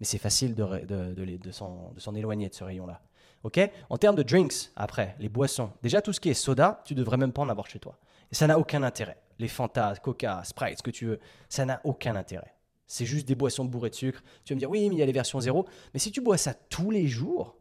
[0.00, 3.00] Mais c'est facile de s'en éloigner de ce rayon-là.
[3.44, 3.60] Ok?
[3.88, 7.16] En termes de drinks, après, les boissons, déjà tout ce qui est soda, tu devrais
[7.16, 7.96] même pas en avoir chez toi.
[8.32, 9.16] Et ça n'a aucun intérêt.
[9.38, 12.55] Les Fanta, Coca, Sprite, ce que tu veux, ça n'a aucun intérêt.
[12.86, 14.22] C'est juste des boissons bourrées de sucre.
[14.44, 15.66] Tu vas me dire, oui, mais il y a les versions zéro.
[15.92, 17.56] Mais si tu bois ça tous les jours,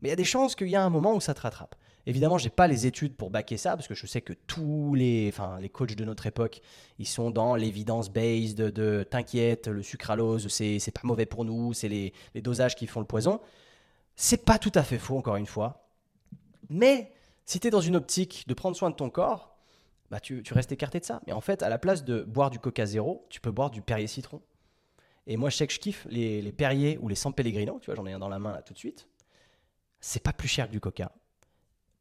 [0.00, 1.76] mais il y a des chances qu'il y a un moment où ça te rattrape.
[2.06, 4.94] Évidemment, je n'ai pas les études pour baquer ça, parce que je sais que tous
[4.94, 6.60] les, enfin, les coachs de notre époque,
[6.98, 11.72] ils sont dans l'évidence based de, t'inquiète, le sucralose, c'est, c'est pas mauvais pour nous,
[11.72, 13.40] c'est les, les dosages qui font le poison.
[14.16, 15.88] C'est pas tout à fait faux, encore une fois.
[16.68, 17.10] Mais
[17.46, 19.56] si tu es dans une optique de prendre soin de ton corps,
[20.10, 21.22] bah tu, tu restes écarté de ça.
[21.26, 23.80] Mais en fait, à la place de boire du Coca zéro, tu peux boire du
[23.80, 24.42] Perrier citron.
[25.26, 27.86] Et moi, je sais que je kiffe les, les Perrier ou les San Pellegrino, tu
[27.86, 29.08] vois, j'en ai un dans la main là tout de suite.
[30.00, 31.12] C'est pas plus cher que du coca.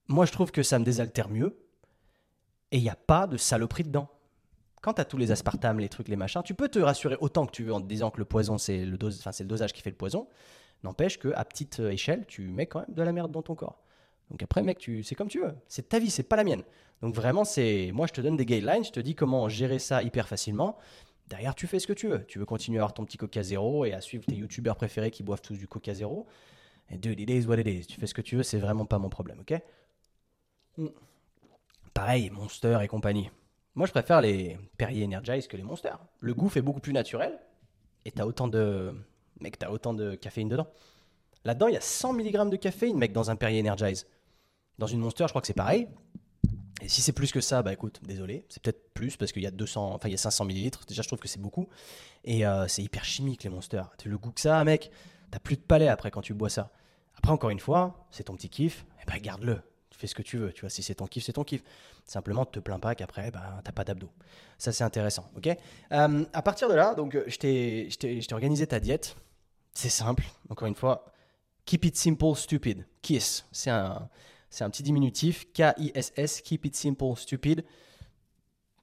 [0.08, 1.58] Moi, je trouve que ça me désaltère mieux.
[2.72, 4.10] Et il n'y a pas de saloperie dedans.
[4.82, 7.52] Quand as tous les aspartames, les trucs, les machins, tu peux te rassurer autant que
[7.52, 9.92] tu veux en te disant que le poison, c'est le, dose, le dosage qui fait
[9.92, 10.28] le poison.
[10.84, 13.80] N'empêche qu'à petite échelle, tu mets quand même de la merde dans ton corps.
[14.30, 15.54] Donc après, mec, tu, c'est comme tu veux.
[15.68, 16.64] C'est ta vie, c'est pas la mienne.
[17.02, 20.04] Donc vraiment, c'est, moi, je te donne des guidelines, je te dis comment gérer ça
[20.04, 20.78] hyper facilement.
[21.34, 22.24] Derrière, tu fais ce que tu veux.
[22.26, 25.10] Tu veux continuer à avoir ton petit Coca Zéro et à suivre tes youtubeurs préférés
[25.10, 26.28] qui boivent tous du Coca Zéro.
[26.92, 27.88] Et dude, it is what it is.
[27.88, 29.60] Tu fais ce que tu veux, c'est vraiment pas mon problème, ok?
[30.78, 30.90] Hmm.
[31.96, 33.32] Pareil, Monster et compagnie.
[33.74, 35.96] Moi, je préfère les Perrier Energize que les Monster.
[36.20, 37.40] Le goût fait beaucoup plus naturel
[38.06, 38.94] et t'as autant de,
[39.42, 40.68] mec, t'as autant de caféine dedans.
[41.46, 44.06] Là-dedans, il y a 100 mg de caféine, mec, dans un Perrier Energize.
[44.78, 45.88] Dans une Monster, je crois que c'est pareil.
[46.84, 49.48] Et si c'est plus que ça, bah écoute, désolé, c'est peut-être plus parce qu'il y
[49.48, 50.86] a 200, enfin il y a 500 millilitres.
[50.86, 51.70] Déjà, je trouve que c'est beaucoup.
[52.26, 53.90] Et euh, c'est hyper chimique les monsters.
[53.98, 54.92] Tu le goût que ça, mec,
[55.32, 56.72] t'as plus de palais après quand tu bois ça.
[57.16, 59.62] Après, encore une fois, c'est ton petit kiff, et eh ben garde-le.
[59.92, 60.70] Tu fais ce que tu veux, tu vois.
[60.70, 61.64] Si c'est ton kiff, c'est ton kiff.
[62.06, 64.12] Simplement, te plains pas qu'après, bah, t'as pas d'abdos.
[64.58, 65.56] Ça, c'est intéressant, ok?
[65.94, 69.16] Euh, À partir de là, donc, je t'ai organisé ta diète.
[69.74, 71.06] C'est simple, encore une fois.
[71.66, 72.86] Keep it simple, stupid.
[73.02, 73.46] Kiss.
[73.54, 74.10] C'est un
[74.54, 77.66] c'est un petit diminutif, K-I-S-S, Keep It Simple Stupid.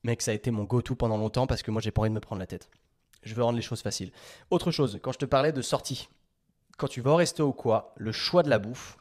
[0.03, 2.14] Mec, ça a été mon go-to pendant longtemps parce que moi, j'ai pas envie de
[2.14, 2.68] me prendre la tête.
[3.23, 4.11] Je veux rendre les choses faciles.
[4.51, 6.09] Autre chose, quand je te parlais de sortie,
[6.77, 8.97] quand tu vas au resto ou quoi, le choix de la bouffe.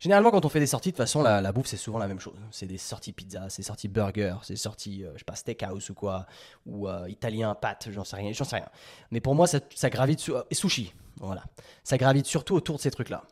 [0.00, 2.18] Généralement, quand on fait des sorties, de toute façon, la, bouffe, c'est souvent la même
[2.18, 2.34] chose.
[2.50, 5.94] C'est des sorties pizza, c'est sorties burger, c'est sorties, euh, je sais pas, steakhouse ou
[5.94, 6.26] quoi,
[6.66, 8.68] ou euh, italien, pâte, j'en sais rien, j'en sais rien.
[9.12, 11.44] Mais pour moi, ça, ça gravite, sur, et sushi, voilà.
[11.84, 13.22] Ça gravite surtout autour de ces trucs-là.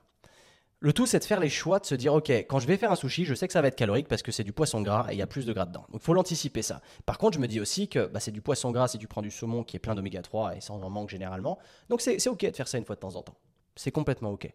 [0.80, 2.92] Le tout, c'est de faire les choix, de se dire, ok, quand je vais faire
[2.92, 5.06] un sushi, je sais que ça va être calorique parce que c'est du poisson gras
[5.10, 5.84] et il y a plus de gras dedans.
[5.90, 6.80] Donc, faut l'anticiper ça.
[7.04, 9.22] Par contre, je me dis aussi que bah, c'est du poisson gras si tu prends
[9.22, 11.58] du saumon qui est plein d'oméga 3 et ça en manque généralement.
[11.88, 13.36] Donc, c'est ok de faire ça une fois de temps en temps.
[13.74, 14.52] C'est complètement ok.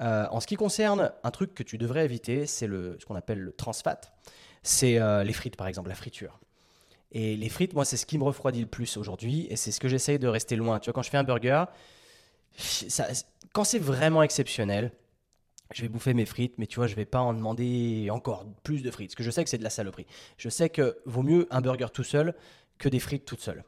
[0.00, 3.40] Euh, en ce qui concerne un truc que tu devrais éviter, c'est ce qu'on appelle
[3.40, 4.00] le trans fat.
[4.62, 6.38] C'est euh, les frites, par exemple, la friture.
[7.12, 9.80] Et les frites, moi, c'est ce qui me refroidit le plus aujourd'hui et c'est ce
[9.80, 10.78] que j'essaye de rester loin.
[10.78, 11.64] Tu vois, quand je fais un burger,
[13.52, 14.92] quand c'est vraiment exceptionnel,
[15.72, 18.82] je vais bouffer mes frites, mais tu vois, je vais pas en demander encore plus
[18.82, 20.06] de frites, parce que je sais que c'est de la saloperie.
[20.36, 22.34] Je sais que vaut mieux un burger tout seul
[22.78, 23.64] que des frites toutes seules.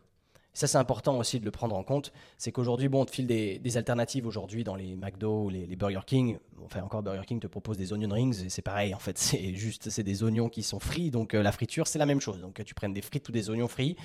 [0.54, 2.12] Ça, c'est important aussi de le prendre en compte.
[2.36, 6.00] C'est qu'aujourd'hui, bon, on te file des, alternatives aujourd'hui dans les McDo ou les, Burger
[6.04, 6.38] King.
[6.62, 8.94] Enfin, encore Burger King te propose des onion rings et c'est pareil.
[8.94, 11.10] En fait, c'est juste, c'est des oignons qui sont frits.
[11.10, 12.40] Donc, euh, la friture, c'est la même chose.
[12.40, 13.96] Donc, tu prennes des frites ou des oignons frits,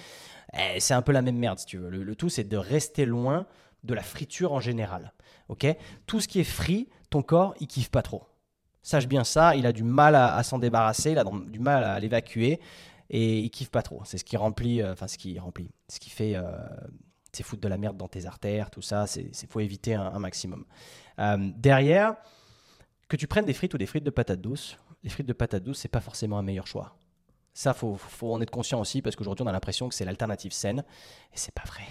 [0.54, 1.89] eh, c'est un peu la même merde, si tu veux.
[1.89, 3.45] le tout, c'est de rester loin
[3.84, 5.14] de la friture en général.
[5.50, 5.66] Ok?
[6.06, 8.24] Tout ce qui est frit, ton corps, il kiffe pas trop.
[8.82, 11.99] Sache bien ça, il a du mal à, s'en débarrasser, il a du mal à
[11.99, 12.60] l'évacuer
[13.10, 14.01] et il kiffe pas trop.
[14.05, 16.43] C'est ce qui remplit, euh, enfin ce qui remplit, ce qui fait, euh,
[17.32, 19.08] c'est foutre de la merde dans tes artères, tout ça.
[19.08, 20.66] C'est faut éviter un, maximum.
[21.20, 22.16] Euh, derrière,
[23.10, 25.64] que tu prennes des frites ou des frites de patates douces, les frites de patates
[25.64, 26.97] douces, c'est pas forcément un meilleur choix.
[27.53, 30.51] Ça, faut, faut en être conscient aussi parce qu'aujourd'hui, on a l'impression que c'est l'alternative
[30.51, 30.84] saine
[31.34, 31.84] et c'est pas vrai.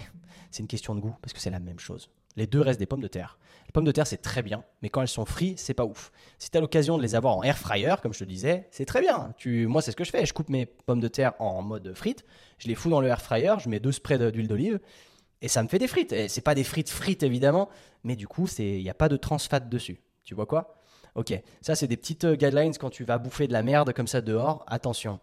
[0.49, 2.09] C'est une question de goût parce que c'est la même chose.
[2.37, 3.37] Les deux restent des pommes de terre.
[3.65, 6.11] Les pommes de terre, c'est très bien, mais quand elles sont frites, c'est pas ouf.
[6.39, 8.85] Si tu as l'occasion de les avoir en air fryer, comme je te disais, c'est
[8.85, 9.33] très bien.
[9.37, 9.67] Tu...
[9.67, 10.25] Moi, c'est ce que je fais.
[10.25, 12.23] Je coupe mes pommes de terre en mode frites,
[12.59, 14.79] je les fous dans le air fryer, je mets deux sprays d'huile d'olive,
[15.41, 16.13] et ça me fait des frites.
[16.13, 17.67] Et c'est pas des frites frites, évidemment,
[18.03, 19.99] mais du coup, il n'y a pas de trans fat dessus.
[20.23, 20.75] Tu vois quoi?
[21.15, 24.05] Ok, ça, c'est des petites euh, guidelines quand tu vas bouffer de la merde comme
[24.05, 24.63] ça dehors.
[24.67, 25.19] Attention.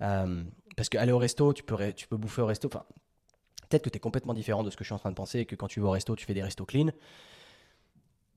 [0.00, 0.42] Euh,
[0.74, 2.70] parce qu'aller au resto, tu peux, tu peux bouffer au resto.
[3.68, 5.40] Peut-être que tu es complètement différent de ce que je suis en train de penser
[5.40, 6.90] et que quand tu vas au resto, tu fais des restos clean.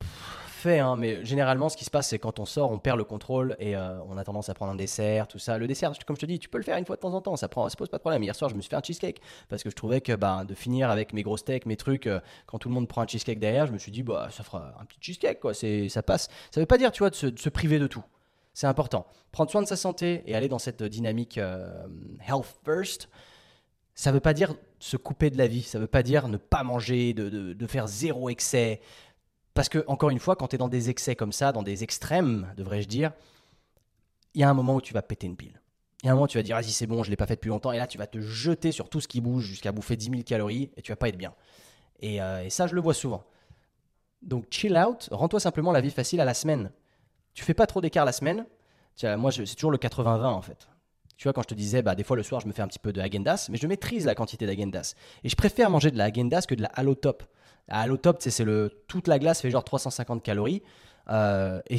[0.01, 3.03] fait, hein, mais généralement, ce qui se passe, c'est quand on sort, on perd le
[3.03, 5.57] contrôle et euh, on a tendance à prendre un dessert, tout ça.
[5.57, 7.21] Le dessert, comme je te dis, tu peux le faire une fois de temps en
[7.21, 8.23] temps, ça prend, ça pose pas de problème.
[8.23, 10.55] Hier soir, je me suis fait un cheesecake parce que je trouvais que bah, de
[10.55, 13.39] finir avec mes gros steaks, mes trucs, euh, quand tout le monde prend un cheesecake
[13.39, 15.53] derrière, je me suis dit, bah, ça fera un petit cheesecake, quoi.
[15.53, 16.29] Ça passe.
[16.51, 18.03] Ça veut pas dire, tu vois, de se, priver de tout.
[18.53, 19.05] C'est important.
[19.31, 21.85] Prendre soin de sa santé et aller dans cette dynamique euh,
[22.27, 23.09] health first
[23.97, 26.27] ça ne veut pas dire se couper de la vie, ça ne veut pas dire
[26.27, 28.81] ne pas manger, de, faire zéro excès.
[29.53, 31.83] Parce que, encore une fois, quand tu es dans des excès comme ça, dans des
[31.83, 33.11] extrêmes, devrais-je dire,
[34.35, 35.59] il y a un moment où tu vas péter une pile.
[36.03, 37.17] Il y a un moment où tu vas dire, vas-y, c'est bon, je ne l'ai
[37.17, 37.71] pas fait depuis longtemps.
[37.71, 40.21] Et là, tu vas te jeter sur tout ce qui bouge jusqu'à bouffer 10 000
[40.23, 41.33] calories et tu vas pas être bien.
[41.99, 43.23] Et, euh, et ça, je le vois souvent.
[44.21, 46.71] Donc, chill out, rends-toi simplement la vie facile à la semaine.
[47.33, 48.45] Tu fais pas trop d'écart la semaine.
[49.03, 50.67] Moi, c'est toujours le 80-20 en fait.
[51.17, 52.67] Tu vois, quand je te disais, bah, des fois le soir, je me fais un
[52.67, 54.93] petit peu de Agendas, mais je maîtrise la quantité d'Agendas.
[55.23, 57.23] Et je préfère manger de la Agendas que de la Halo Top.
[57.67, 57.85] La
[58.19, 58.45] c'est
[58.87, 60.63] toute la glace fait genre 350 calories.
[61.09, 61.77] Euh, et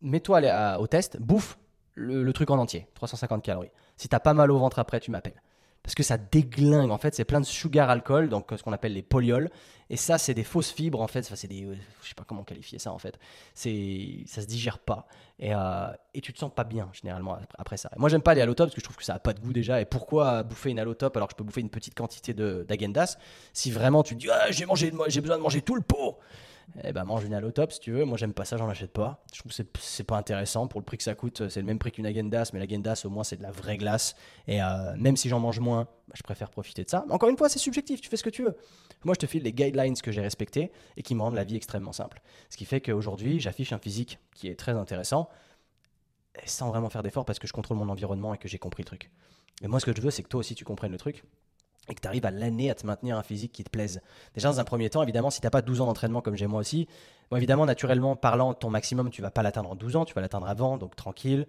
[0.00, 1.58] mets-toi au test, bouffe
[1.94, 3.70] le, le, truc en entier, 350 calories.
[3.96, 5.40] Si t'as pas mal au ventre après, tu m'appelles
[5.82, 6.90] parce que ça déglingue.
[6.90, 9.50] En fait, c'est plein de sugar alcool, donc ce qu'on appelle les polyols.
[9.90, 11.20] Et ça, c'est des fausses fibres, en fait.
[11.20, 11.68] Enfin, c'est des,
[12.02, 13.18] je sais pas comment qualifier ça, en fait.
[13.52, 15.06] C'est, ça se digère pas.
[15.38, 17.90] Et, euh, et tu te sens pas bien, généralement, après ça.
[17.96, 19.52] Moi, j'aime pas les allotop parce que je trouve que ça a pas de goût
[19.52, 19.80] déjà.
[19.80, 23.18] Et pourquoi bouffer une allotop alors que je peux bouffer une petite quantité d'agendas
[23.52, 26.18] Si vraiment tu te dis, ah, j'ai besoin de manger tout le pot?
[26.84, 28.04] Eh ben mange une allotop si tu veux.
[28.04, 29.22] Moi j'aime pas ça, j'en achète pas.
[29.32, 31.48] Je trouve que c'est pas intéressant pour le prix que ça coûte.
[31.48, 34.16] C'est le même prix qu'une agendas, mais l'agendas au moins c'est de la vraie glace.
[34.46, 37.04] Et euh, même si j'en mange moins, bah, je préfère profiter de ça.
[37.10, 38.56] encore une fois, c'est subjectif, tu fais ce que tu veux.
[39.04, 41.56] Moi je te file les guidelines que j'ai respectés et qui me rendent la vie
[41.56, 42.22] extrêmement simple.
[42.48, 45.28] Ce qui fait qu'aujourd'hui j'affiche un physique qui est très intéressant
[46.46, 48.86] sans vraiment faire d'effort parce que je contrôle mon environnement et que j'ai compris le
[48.86, 49.10] truc.
[49.62, 51.24] Et moi ce que je veux c'est que toi aussi tu comprennes le truc
[51.88, 54.00] et que tu arrives à l'année à te maintenir un physique qui te plaise.
[54.34, 56.46] Déjà, dans un premier temps, évidemment, si tu n'as pas 12 ans d'entraînement comme j'ai
[56.46, 56.86] moi aussi,
[57.30, 60.20] bon, évidemment, naturellement parlant, ton maximum, tu vas pas l'atteindre en 12 ans, tu vas
[60.20, 61.46] l'atteindre avant, donc tranquille.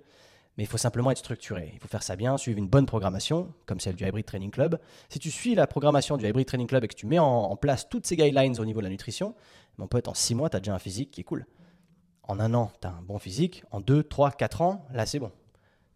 [0.57, 1.71] Mais il faut simplement être structuré.
[1.73, 4.79] Il faut faire ça bien, suivre une bonne programmation, comme celle du Hybrid Training Club.
[5.09, 7.89] Si tu suis la programmation du Hybrid Training Club et que tu mets en, place
[7.89, 9.33] toutes ces guidelines au niveau de la nutrition,
[9.77, 11.47] mon pote, en 6 mois, tu as déjà un physique qui est cool.
[12.23, 13.63] En un an, tu as un bon physique.
[13.71, 15.31] En 2, 3, 4 ans, là, c'est bon.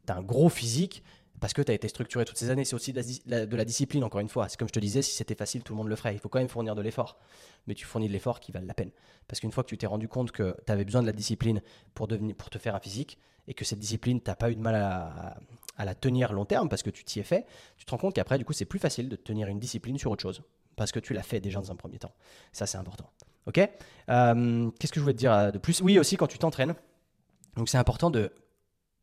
[0.08, 1.04] Tu as un gros physique
[1.40, 2.66] parce que tu as été structuré toutes ces années.
[2.66, 4.50] C'est aussi de la, discipline, encore une fois.
[4.50, 6.14] C'est comme je te disais, si c'était facile, tout le monde le ferait.
[6.14, 7.20] Il faut quand même fournir de l'effort.
[7.68, 8.92] Mais tu fournis de l'effort qui valent la peine.
[9.28, 11.62] Parce qu'une fois que tu t'es rendu compte que tu avais besoin de la discipline
[11.94, 14.56] pour, devenir, pour te faire un physique, et que cette discipline, tu n'as pas eu
[14.56, 17.46] de mal à, la tenir long terme parce que tu t'y es fait,
[17.78, 20.12] tu te rends compte qu'après, du coup, c'est plus facile de tenir une discipline sur
[20.12, 20.42] autre chose.
[20.76, 22.14] Parce que tu l'as fait déjà dans un premier temps.
[22.52, 23.10] Ça, c'est important.
[23.46, 23.60] Ok?
[24.10, 25.82] Euh, Qu'est-ce que je voulais te dire euh, de plus?
[25.82, 26.76] Oui, aussi, quand tu t'entraînes,
[27.56, 28.32] donc c'est important de,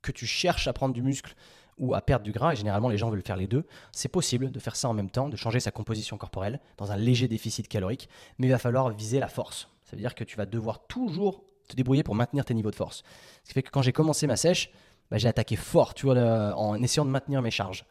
[0.03, 1.35] que tu cherches à prendre du muscle
[1.79, 4.51] ou à perdre du gras, et généralement les gens veulent faire les deux, c'est possible
[4.51, 7.69] de faire ça en même temps, de changer sa composition corporelle dans un léger déficit
[7.69, 8.09] calorique,
[8.39, 9.69] mais il va falloir viser la force.
[9.85, 12.77] Ça veut dire que tu vas devoir toujours te débrouiller pour maintenir tes niveaux de
[12.77, 13.03] force.
[13.43, 14.71] Ce qui fait que quand j'ai commencé ma sèche,
[15.11, 16.17] bah, j'ai attaqué fort, tu vois,
[16.57, 17.85] en essayant de maintenir mes charges.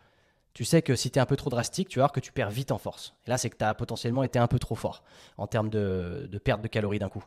[0.54, 2.32] Tu sais que si tu es un peu trop drastique, tu vas voir que tu
[2.32, 3.16] perds vite en force.
[3.26, 5.04] Et là, c'est que tu as potentiellement été un peu trop fort
[5.38, 7.24] en termes de, perte de calories d'un coup.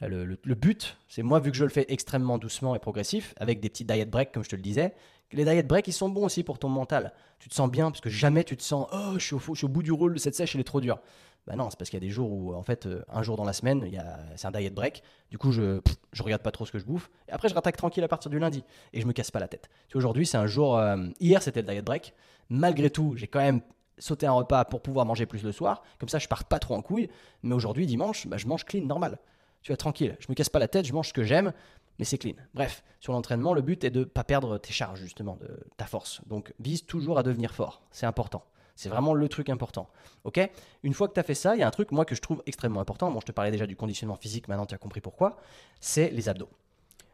[0.00, 3.58] Le, le but, c'est moi, vu que je le fais extrêmement doucement et progressif, avec
[3.58, 4.94] des petits diet breaks, comme je te le disais,
[5.32, 7.12] les diet breaks, ils sont bons aussi pour ton mental.
[7.38, 9.82] Tu te sens bien parce que jamais tu te sens oh, je suis au, bout
[9.82, 10.98] du rôle, cette sèche, elle est trop dure.
[11.46, 13.36] Bah non, c'est parce qu'il y a des jours où, en fait, euh, un jour
[13.36, 13.90] dans la semaine,
[14.36, 15.02] c'est un diet break.
[15.30, 15.80] Du coup, je,
[16.12, 17.10] je regarde pas trop ce que je bouffe.
[17.26, 18.64] Et après, je rattaque tranquille à partir du lundi.
[18.92, 19.70] Et je me casse pas la tête.
[19.88, 20.76] Tu aujourd'hui, c'est un jour.
[20.76, 22.12] Euh, hier, c'était le diet break.
[22.50, 23.62] Malgré tout, j'ai quand même
[23.96, 25.82] sauté un repas pour pouvoir manger plus le soir.
[25.98, 27.08] Comme ça, je pars pas trop en couille.
[27.42, 29.18] Mais aujourd'hui, dimanche, bah, je mange clean, normal.
[29.62, 30.16] Tu vois, tranquille.
[30.20, 31.52] Je me casse pas la tête, je mange ce que j'aime
[31.98, 32.34] mais c'est clean.
[32.54, 35.86] Bref, sur l'entraînement, le but est de ne pas perdre tes charges, justement, de ta
[35.86, 36.20] force.
[36.26, 37.82] Donc, vise toujours à devenir fort.
[37.90, 38.44] C'est important.
[38.76, 39.88] C'est vraiment le truc important.
[40.22, 40.38] Ok?
[40.84, 42.20] Une fois que tu as fait ça, il y a un truc, moi, que je
[42.20, 43.10] trouve extrêmement important.
[43.10, 45.36] Bon, je te parlais déjà du conditionnement physique, maintenant tu as compris pourquoi.
[45.80, 46.48] C'est les abdos.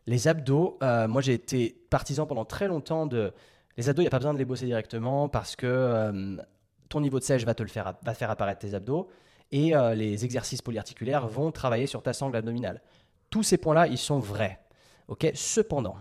[0.06, 3.32] Les abdos, euh, moi, j'ai été partisan pendant très longtemps de.
[3.78, 6.36] Les abdos, il n'y a pas besoin de les bosser directement parce que euh,
[6.90, 9.08] ton niveau de sèche va te le faire, va faire apparaître tes abdos
[9.50, 12.82] et euh, les exercices polyarticulaires vont travailler sur ta sangle abdominale.
[13.30, 14.60] Tous ces points-là, ils sont vrais.
[15.34, 15.96] Cependant,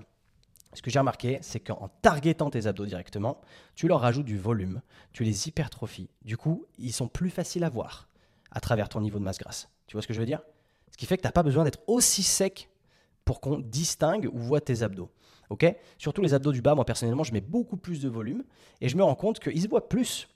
[0.73, 3.41] ce que j'ai remarqué, c'est qu'en targetant tes abdos directement,
[3.75, 4.81] tu leur rajoutes du volume,
[5.11, 6.09] tu les hypertrophies.
[6.23, 8.07] Du coup, ils sont plus faciles à voir
[8.51, 9.69] à travers ton niveau de masse grasse.
[9.87, 10.41] Tu vois ce que je veux dire?
[10.91, 12.69] Ce qui fait que tu n'as pas besoin d'être aussi sec
[13.25, 15.11] pour qu'on distingue ou voit tes abdos.
[15.99, 18.43] Surtout les abdos du bas, moi personnellement, je mets beaucoup plus de volume
[18.81, 20.27] et je me rends compte qu'ils se voient plus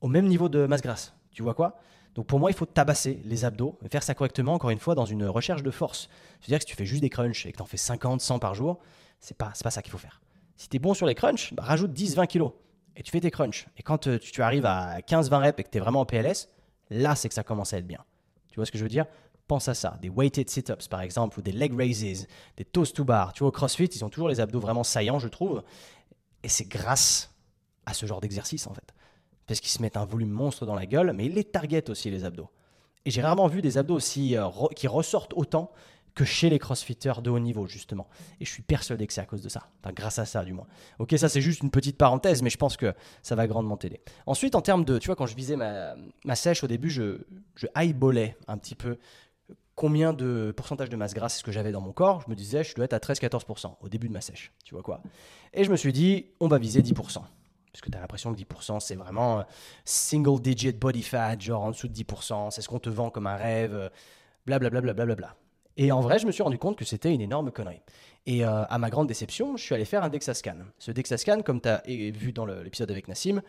[0.00, 1.14] au même niveau de masse grasse.
[1.32, 1.76] Tu vois quoi?
[2.14, 4.94] Donc pour moi, il faut tabasser les abdos, et faire ça correctement, encore une fois,
[4.94, 6.08] dans une recherche de force.
[6.40, 8.38] C'est-à-dire que si tu fais juste des crunchs et que tu en fais 50, 100
[8.38, 8.80] par jour,
[9.20, 10.20] c'est pas, pas ça qu'il faut faire.
[10.56, 12.52] Si tu es bon sur les crunchs, bah, rajoute 10, 20 kilos
[12.96, 13.66] et tu fais tes crunchs.
[13.78, 16.06] Et quand euh, tu, arrives à 15, 20 reps et que tu es vraiment en
[16.06, 16.48] PLS,
[16.90, 18.04] là, c'est que ça commence à être bien.
[18.50, 19.06] Tu vois ce que je veux dire?
[19.48, 19.98] Pense à ça.
[20.02, 22.26] Des weighted sit-ups, par exemple, ou des leg raises,
[22.58, 23.32] des toast to bar.
[23.32, 25.62] Tu vois, au CrossFit, ils ont toujours les abdos vraiment saillants, je trouve.
[26.42, 27.34] Et c'est grâce
[27.86, 28.92] à ce genre d'exercice, en fait
[29.46, 32.10] parce qu'ils se mettent un volume monstre dans la gueule, mais ils les targetent aussi,
[32.10, 32.48] les abdos.
[33.04, 35.72] Et j'ai rarement vu des abdos aussi euh, qui ressortent autant
[36.14, 38.06] que chez les crossfitters de haut niveau, justement.
[38.40, 39.70] Et je suis persuadé que c'est à cause de ça.
[39.80, 40.66] Enfin, grâce à ça, du moins.
[40.98, 44.00] Ok, ça, c'est juste une petite parenthèse, mais je pense que ça va grandement t'aider.
[44.26, 44.98] Ensuite, en termes de.
[44.98, 47.18] Tu vois, quand je visais ma, sèche au début, je,
[47.54, 48.98] je un petit peu
[49.74, 52.22] combien de pourcentage de masse grasse est-ce que j'avais dans mon corps.
[52.26, 54.52] Je me disais, je dois être à 13-14% au début de ma sèche.
[54.64, 55.02] Tu vois quoi?
[55.54, 57.22] Et je me suis dit, on va viser 10%
[57.72, 59.42] parce que tu as l'impression que 10%, c'est vraiment euh,
[59.84, 63.26] single digit body fat, genre en dessous de 10%, c'est ce qu'on te vend comme
[63.26, 63.90] un rêve,
[64.46, 64.82] blablabla.
[64.82, 65.36] Bla, bla, bla, bla,
[65.78, 67.80] Et en vrai, je me suis rendu compte que c'était une énorme connerie.
[68.26, 70.58] Et euh, à ma grande déception, je suis allé faire un DexaScan.
[70.78, 73.40] Ce DexaScan, comme tu as vu dans l'épisode avec Nassim,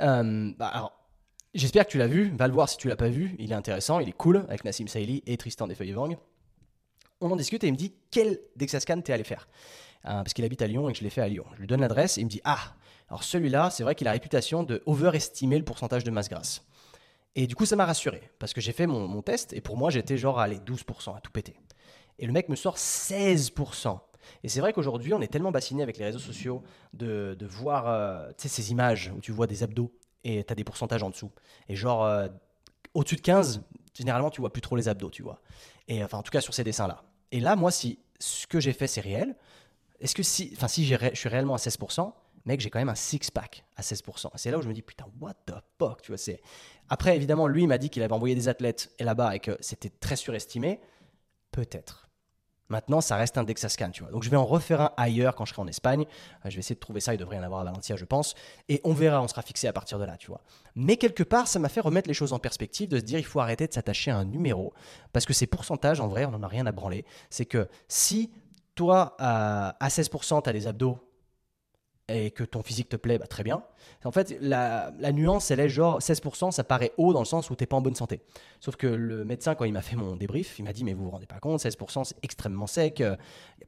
[0.00, 0.92] euh, bah,
[1.54, 3.54] j'espère que tu l'as vu, va le voir si tu l'as pas vu, il est
[3.54, 6.16] intéressant, il est cool, avec Nassim Saïli et Tristan Desfeuilles-Vang.
[7.20, 9.48] On en discute et il me dit quel DexaScan t'es allé faire?
[10.02, 11.44] Parce qu'il habite à Lyon et que je l'ai fait à Lyon.
[11.54, 12.76] Je lui donne l'adresse et il me dit Ah,
[13.08, 16.64] alors celui-là, c'est vrai qu'il a la réputation de overestimer le pourcentage de masse grasse.
[17.34, 19.90] Et du coup, ça m'a rassuré, parce que j'ai fait mon, test, et pour moi,
[19.90, 21.60] j'étais genre à 12% à tout péter.
[22.18, 23.98] Et le mec me sort 16%.
[24.42, 26.62] Et c'est vrai qu'aujourd'hui, on est tellement bassiné avec les réseaux sociaux
[26.94, 29.92] de, voir euh, ces images où tu vois des abdos
[30.24, 31.30] et tu as des pourcentages en dessous.
[31.68, 32.26] Et genre, euh,
[32.94, 33.62] au-dessus de 15,
[33.94, 35.40] généralement, tu vois plus trop les abdos, tu vois.
[35.88, 37.04] Et enfin, en tout cas, sur ces dessins-là.
[37.32, 39.36] Et là, moi, si ce que j'ai fait, c'est réel,
[40.00, 42.12] est-ce que si, si je suis réellement à 16%,
[42.46, 44.30] mec, j'ai quand même un six-pack à 16%.
[44.36, 46.34] C'est là où je me dis, putain, what the fuck, tu vois.
[46.88, 50.16] Après, évidemment, lui, m'a dit qu'il avait envoyé des athlètes là-bas et que c'était très
[50.16, 50.80] surestimé.
[51.50, 52.08] Peut-être.
[52.68, 54.10] Maintenant, ça reste un Dexascan, tu vois.
[54.10, 56.04] Donc, je vais en refaire un ailleurs quand je serai en Espagne.
[56.44, 57.14] Euh, je vais essayer de trouver ça.
[57.14, 58.34] Il devrait y en avoir à Valencia, je pense.
[58.68, 60.42] Et on verra, on sera fixé à partir de là, tu vois.
[60.74, 63.24] Mais quelque part, ça m'a fait remettre les choses en perspective, de se dire, il
[63.24, 64.72] faut arrêter de s'attacher à un numéro.
[65.12, 67.04] Parce que ces pourcentages, en vrai, on n'en a rien à branler.
[67.30, 68.32] C'est que si
[68.74, 70.98] toi, à 16%, tu as des abdos
[72.08, 73.62] et que ton physique te plaît, bah, très bien.
[74.04, 77.56] En fait, la, nuance, elle est genre 16%, ça paraît haut dans le sens où
[77.56, 78.20] tu n'es pas en bonne santé.
[78.60, 81.04] Sauf que le médecin, quand il m'a fait mon débrief, il m'a dit Mais vous
[81.04, 83.00] vous rendez pas compte, 16%, c'est extrêmement sec.
[83.00, 83.18] Il y a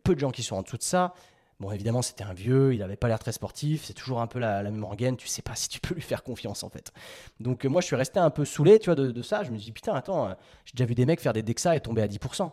[0.04, 1.14] peu de gens qui sont en dessous de ça.
[1.58, 4.38] Bon, évidemment, c'était un vieux, il n'avait pas l'air très sportif, c'est toujours un peu
[4.38, 6.92] la, même organe, tu sais pas si tu peux lui faire confiance en fait.
[7.40, 9.42] Donc, euh, moi, je suis resté un peu saoulé, tu vois, de, de ça.
[9.42, 10.34] Je me dis Putain, attends, euh,
[10.64, 12.52] j'ai déjà vu des mecs faire des Dexa et tomber à 10%.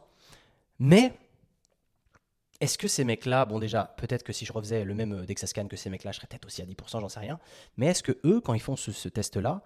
[0.80, 1.14] Mais
[2.62, 5.68] est-ce que ces mecs-là, bon déjà, peut-être que si je refaisais le même euh, Dexascan
[5.68, 7.40] que ces mecs-là, je serais peut-être aussi à 10%, j'en sais rien.
[7.78, 9.62] Mais est-ce que eux, quand ils font ce, test-là,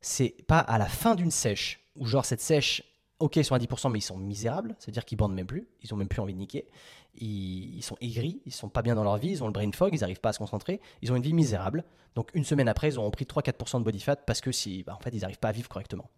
[0.00, 2.82] c'est pas à la fin d'une sèche, où genre cette sèche,
[3.20, 5.94] ok, ils sont à 10%, mais ils sont misérables, c'est-à-dire qu'ils bandent même plus, ils
[5.94, 6.66] ont même plus envie de niquer,
[7.14, 9.94] ils, sont aigris, ils sont pas bien dans leur vie, ils ont le brain fog,
[9.94, 11.84] ils n'arrivent pas à se concentrer, ils ont une vie misérable.
[12.14, 14.98] Donc une semaine après, ils auront pris 3-4% de body fat parce que si, bah,
[15.02, 16.10] fait, ils n'arrivent pas à vivre correctement.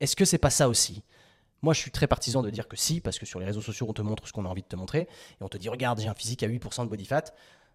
[0.00, 1.02] Est-ce que c'est pas ça aussi?
[1.62, 3.86] Moi, je suis très partisan de dire que si, parce que sur les réseaux sociaux,
[3.88, 5.02] on te montre ce qu'on a envie de te montrer.
[5.02, 7.24] Et on te dit, regarde, j'ai un physique à 8% de body fat.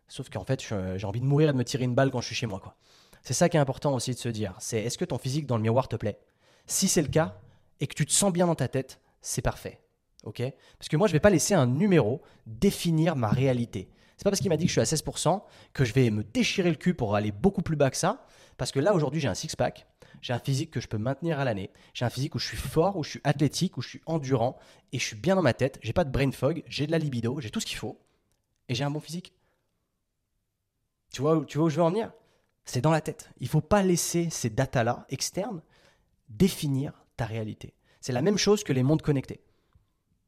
[0.10, 2.28] Sauf qu'en fait, j'ai envie de mourir et de me tirer une balle quand je
[2.28, 2.60] suis chez moi.
[2.60, 2.76] quoi.
[3.24, 4.54] C'est ça qui est important aussi de se dire.
[4.60, 6.20] C'est est-ce que ton physique dans le miroir te plaît?
[6.66, 7.40] Si c'est le cas
[7.80, 9.82] et que tu te sens bien dans ta tête, c'est parfait.
[10.24, 13.90] Parce que moi, je ne vais pas laisser un numéro définir ma réalité.
[14.18, 15.42] C'est pas parce qu'il m'a dit que je suis à 16%
[15.74, 18.26] que je vais me déchirer le cul pour aller beaucoup plus bas que ça.
[18.58, 19.88] Parce que là, aujourd'hui, j'ai un six-pack.
[20.28, 21.72] J'ai un physique que je peux maintenir à l'année.
[21.94, 24.58] J'ai un physique où je suis fort, où je suis athlétique, où je suis endurant
[24.92, 25.80] et je suis bien dans ma tête.
[25.82, 27.98] J'ai pas de brain fog, j'ai de la libido, j'ai tout ce qu'il faut
[28.68, 29.32] et j'ai un bon physique.
[31.14, 32.12] Tu vois, où je veux en venir?
[32.66, 33.30] C'est dans la tête.
[33.38, 35.62] Il faut pas laisser ces datas-là externes
[36.28, 37.74] définir ta réalité.
[38.02, 39.40] C'est la même chose que les mondes connectés.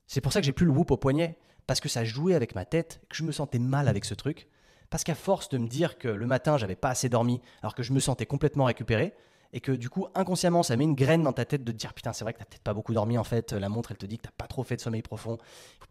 [0.08, 1.38] C'est pour ça que j'ai plus le whoop au poignet
[1.68, 4.48] parce que ça jouait avec ma tête, que je me sentais mal avec ce truc.
[4.90, 7.84] Parce qu'à force de me dire que le matin j'avais pas assez dormi alors que
[7.84, 9.14] je me sentais complètement récupéré,
[9.54, 11.94] et que du coup inconsciemment ça met une graine dans ta tête de te dire
[11.94, 13.54] putain c'est vrai que t'as peut-être pas beaucoup dormi en fait.
[13.54, 15.38] La montre elle te dit que t'as pas trop fait de sommeil profond.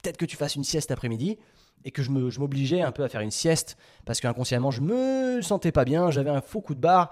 [0.03, 1.39] Peut-être que tu fasses une sieste après-midi
[1.85, 5.73] et que je m'obligeais un peu à faire une sieste parce qu'inconsciemment je me sentais
[5.73, 7.11] pas bien j'avais un faux coup de barre.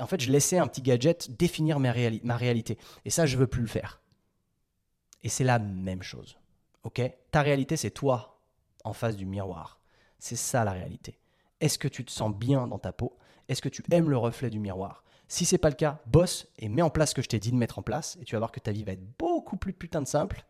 [0.00, 2.78] En fait je laissais un petit gadget définir ma, ma réalité.
[3.04, 4.00] Et ça je veux plus le faire.
[5.22, 6.38] Et c'est la même chose.
[6.84, 7.00] Ok?
[7.30, 8.40] Ta réalité c'est toi
[8.84, 9.80] en face du miroir.
[10.18, 11.18] C'est ça la réalité.
[11.60, 13.16] Est-ce que tu te sens bien dans ta peau?
[13.48, 15.02] Est-ce que tu aimes le reflet du miroir?
[15.28, 17.52] Si c'est pas le cas, bosse et mets en place ce que je t'ai dit
[17.52, 19.74] de mettre en place et tu vas voir que ta vie va être beaucoup plus
[19.74, 20.44] putain de simple.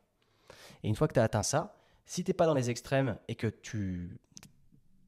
[0.85, 1.77] Et une fois que tu as atteint ça,
[2.07, 4.19] si t'es pas dans les extrêmes et que tu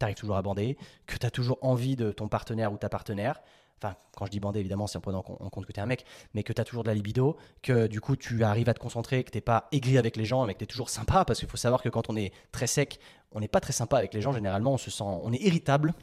[0.00, 3.40] arrives toujours à bander, que tu as toujours envie de ton partenaire ou ta partenaire,
[3.78, 5.86] enfin quand je dis bander évidemment c'est en prenant en compte que tu es un
[5.86, 6.04] mec,
[6.34, 8.80] mais que tu as toujours de la libido, que du coup tu arrives à te
[8.80, 11.38] concentrer, que t'es pas aigri avec les gens, mais que tu es toujours sympa, parce
[11.38, 12.98] qu'il faut savoir que quand on est très sec,
[13.30, 15.94] on n'est pas très sympa avec les gens, généralement on se sent, on est irritable,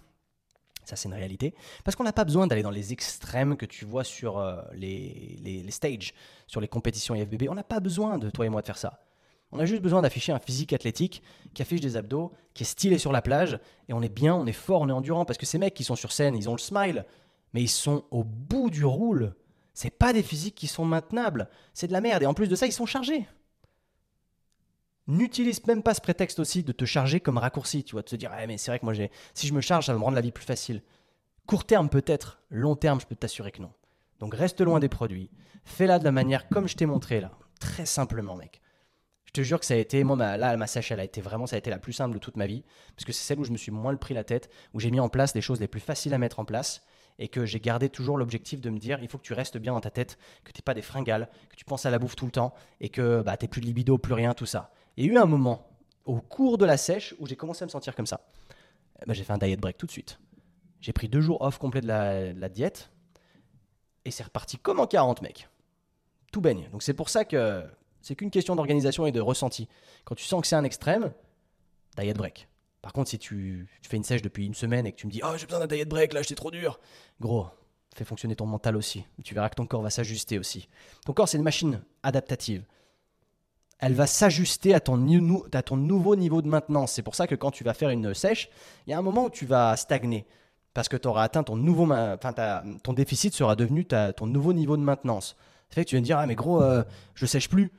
[0.87, 1.53] ça, c'est une réalité.
[1.83, 5.37] Parce qu'on n'a pas besoin d'aller dans les extrêmes que tu vois sur euh, les,
[5.43, 6.13] les, stages,
[6.47, 7.49] sur les compétitions IFBB.
[7.49, 9.01] On n'a pas besoin de toi et moi de faire ça.
[9.51, 11.21] On a juste besoin d'afficher un physique athlétique
[11.53, 14.45] qui affiche des abdos, qui est stylé sur la plage, et on est bien, on
[14.45, 15.25] est fort, on est endurant.
[15.25, 17.05] Parce que ces mecs qui sont sur scène, ils ont le smile,
[17.53, 19.35] mais ils sont au bout du roule.
[19.73, 21.49] C'est pas des physiques qui sont maintenables.
[21.73, 22.23] C'est de la merde.
[22.23, 23.27] Et en plus de ça, ils sont chargés.
[25.07, 28.15] N'utilise même pas ce prétexte aussi de te charger comme raccourci, tu vois, de te
[28.15, 30.03] dire, ah, mais c'est vrai que moi, j'ai, si je me charge, ça va me
[30.03, 30.83] rendre la vie plus facile.
[31.45, 33.71] Court terme peut-être, long terme, je peux t'assurer que non.
[34.19, 35.29] Donc reste loin des produits.
[35.63, 37.31] Fais-la de la manière comme je t'ai montré là.
[37.59, 38.61] Très simplement, mec.
[39.25, 41.47] Je te jure que ça a été, moi, là, ma sèche, elle a été vraiment,
[41.47, 42.63] ça a été la plus simple de toute ma vie.
[42.95, 44.91] Parce que c'est celle où je me suis moins le pris la tête, où j'ai
[44.91, 46.81] mis en place les choses les plus faciles à mettre en place.
[47.19, 49.73] Et que j'ai gardé toujours l'objectif de me dire, il faut que tu restes bien
[49.73, 52.15] dans ta tête, que tu n'es pas des fringales, que tu penses à la bouffe
[52.15, 54.71] tout le temps, et que bah, tu plus de libido, plus rien, tout ça.
[54.97, 55.69] Il y a eu un moment,
[56.05, 58.21] au cours de la sèche, où j'ai commencé à me sentir comme ça.
[59.01, 60.19] Eh ben, j'ai fait un diet break tout de suite.
[60.81, 62.89] J'ai pris deux jours off complet de la, diète.
[64.05, 65.49] Et c'est reparti comme en 40, mec.
[66.31, 66.67] Tout baigne.
[66.71, 67.63] Donc c'est pour ça que
[68.01, 69.67] c'est qu'une question d'organisation et de ressenti.
[70.03, 71.13] Quand tu sens que c'est un extrême,
[71.97, 72.47] diet break.
[72.81, 75.21] Par contre, si tu, fais une sèche depuis une semaine et que tu me dis
[75.23, 76.79] Oh, j'ai besoin d'un diet break, là, j'étais trop dur.
[77.19, 77.47] Gros,
[77.95, 79.05] fais fonctionner ton mental aussi.
[79.23, 80.67] Tu verras que ton corps va s'ajuster aussi.
[81.05, 82.63] Ton corps, c'est une machine adaptative
[83.79, 86.93] elle va s'ajuster à, ton, nouveau niveau de maintenance.
[86.93, 88.49] C'est pour ça que quand tu vas faire une sèche,
[88.85, 90.25] il y a un moment où tu vas stagner.
[90.73, 91.91] Parce que tu auras atteint ton nouveau.
[91.91, 92.33] Enfin,
[92.83, 95.35] ton déficit sera devenu ton nouveau niveau de maintenance.
[95.69, 96.83] Ça fait que tu vas me dire Ah, mais gros, euh,
[97.15, 97.71] je sèche plus.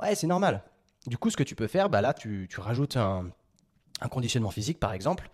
[0.00, 0.62] Ouais, c'est normal.
[1.06, 3.30] Du coup, ce que tu peux faire, bah là, tu, rajoutes un,
[4.10, 5.30] conditionnement physique, par exemple,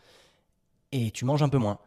[0.93, 1.79] et tu manges un peu moins.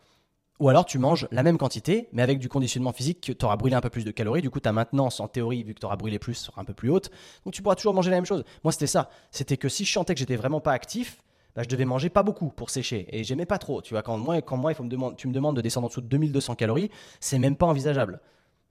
[0.59, 3.75] Ou alors tu manges la même quantité, mais avec du conditionnement physique, tu auras brûlé
[3.75, 4.41] un peu plus de calories.
[4.41, 6.73] Du coup, ta maintenance, en théorie, vu que tu auras brûlé plus, sera un peu
[6.73, 7.11] plus haute.
[7.45, 8.43] Donc tu pourras toujours manger la même chose.
[8.63, 9.09] Moi, c'était ça.
[9.29, 11.21] C'était que si je chantais que j'étais vraiment pas actif,
[11.55, 13.07] bah, je devais manger pas beaucoup pour sécher.
[13.09, 13.81] Et j'aimais pas trop.
[13.81, 15.89] Tu vois, quand moi, quand moi il faut me tu me demandes de descendre en
[15.89, 16.89] dessous de 2200 calories,
[17.19, 18.19] c'est même pas envisageable.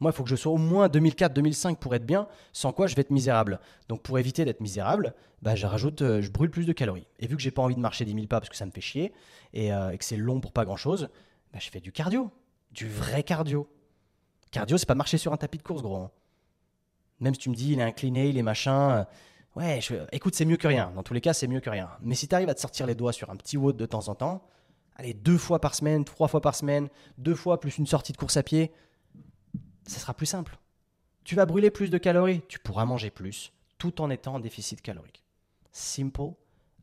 [0.00, 2.94] Moi, il faut que je sois au moins 2004-2005 pour être bien, sans quoi je
[2.94, 3.60] vais être misérable.
[3.88, 7.06] Donc, pour éviter d'être misérable, bah, je rajoute, euh, je brûle plus de calories.
[7.18, 8.70] Et vu que j'ai pas envie de marcher 10 000 pas parce que ça me
[8.70, 9.12] fait chier
[9.54, 11.08] et, euh, et que c'est long pour pas grand chose,
[11.56, 12.30] bah, je fais du cardio
[12.70, 13.66] du vrai cardio.
[14.50, 15.96] Cardio, c'est pas marcher sur un tapis de course, gros.
[15.96, 16.10] Hein.
[17.20, 18.90] Même si tu me dis, il est incliné, il est machin.
[18.90, 19.04] Euh,
[19.56, 19.80] ouais,
[20.12, 20.92] écoute, c'est mieux que rien.
[20.94, 21.88] Dans tous les cas, c'est mieux que rien.
[22.02, 24.08] Mais si tu arrives à te sortir les doigts sur un petit WOD de temps
[24.08, 24.46] en temps,
[24.96, 28.18] allez, deux fois par semaine, trois fois par semaine, deux fois plus une sortie de
[28.18, 28.70] course à pied,
[29.86, 30.58] ça sera plus simple.
[31.24, 34.82] Tu vas brûler plus de calories, tu pourras manger plus, tout en étant en déficit
[34.82, 35.24] calorique.
[35.72, 36.34] Simple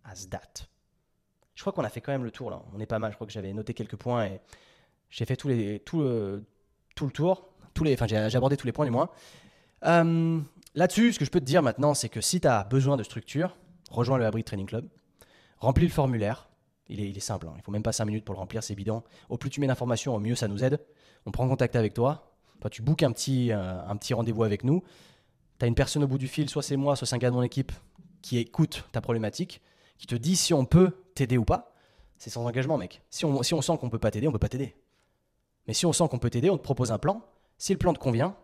[0.03, 0.72] as that.
[1.55, 2.61] Je crois qu'on a fait quand même le tour là.
[2.73, 3.11] On est pas mal.
[3.11, 4.39] Je crois que j'avais noté quelques points et
[5.09, 8.85] j'ai fait tout, le, tout le tour, tous les, enfin j'ai abordé tous les points
[8.85, 9.09] du moins.
[9.85, 10.39] Euh,
[10.75, 13.03] là-dessus, ce que je peux te dire maintenant, c'est que si tu as besoin de
[13.03, 13.55] structure,
[13.91, 14.87] rejoins le Abri Training Club,
[15.59, 16.49] remplis le formulaire.
[16.89, 17.53] Il est, simple, hein.
[17.57, 19.03] il faut même pas 5 minutes pour le remplir, c'est bidon.
[19.29, 20.79] Au plus tu mets d'informations, au mieux ça nous aide.
[21.25, 22.33] On prend contact avec toi.
[22.59, 24.83] Toi, tu bookes un petit, euh, un petit rendez-vous avec nous.
[25.59, 27.29] Tu as une personne au bout du fil, soit c'est moi, soit c'est un gars
[27.29, 27.71] de mon équipe,
[28.21, 29.61] qui écoute ta problématique,
[29.97, 31.73] qui te dit si on peut t'aider ou pas.
[32.17, 33.01] C'est sans engagement, mec.
[33.09, 34.75] Si on, sent qu'on peut pas t'aider, on peut pas t'aider.
[35.67, 37.21] Mais si on sent qu'on peut t'aider, on te propose un plan.
[37.57, 38.35] Si le plan te convient,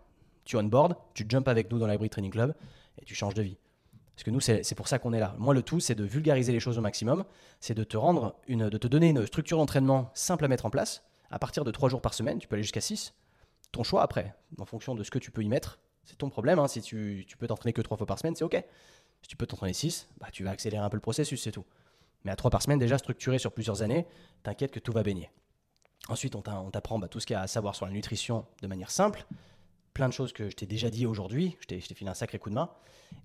[0.44, 2.56] tu on board, tu jumps avec nous dans l'Hybrid Training Club
[3.02, 3.58] et tu changes de vie.
[4.16, 5.34] Parce que nous, c'est pour ça qu'on est là.
[5.38, 7.24] Moi, le tout, c'est de vulgariser les choses au maximum.
[7.62, 11.04] C'est de te rendre de te donner une structure d'entraînement simple à mettre en place.
[11.32, 13.14] À partir de 3 jours par semaine, tu peux aller jusqu'à 6.
[13.72, 16.60] Ton choix après, en fonction de ce que tu peux y mettre, c'est ton problème.
[16.60, 16.68] Hein.
[16.68, 18.62] Si tu, tu peux t'entraîner que 3 fois par semaine, c'est OK.
[19.22, 21.66] Si tu peux t'entraîner 6, bah, tu vas accélérer un peu le processus, c'est tout.
[22.24, 24.06] Mais à 3 par semaine, déjà structuré sur plusieurs années,
[24.44, 25.30] t'inquiète que tout va baigner.
[26.08, 28.68] Ensuite, on t'apprend bah, tout ce qu'il y a à savoir sur la nutrition de
[28.68, 29.26] manière simple.
[29.94, 31.58] Plein de choses que je t'ai déjà dit aujourd'hui.
[31.60, 32.70] Je t'ai filé un sacré coup de main.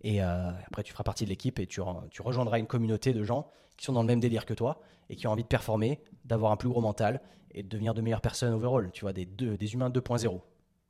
[0.03, 3.49] Et euh, après, tu feras partie de l'équipe et tu, rejoindras une communauté de gens
[3.76, 6.53] qui sont dans le même délire que toi et qui ont envie de performer, d'avoir
[6.53, 7.20] un plus gros mental
[7.53, 8.90] et de devenir de meilleures personnes overall.
[8.92, 10.40] Tu vois, des, des humains 2.0.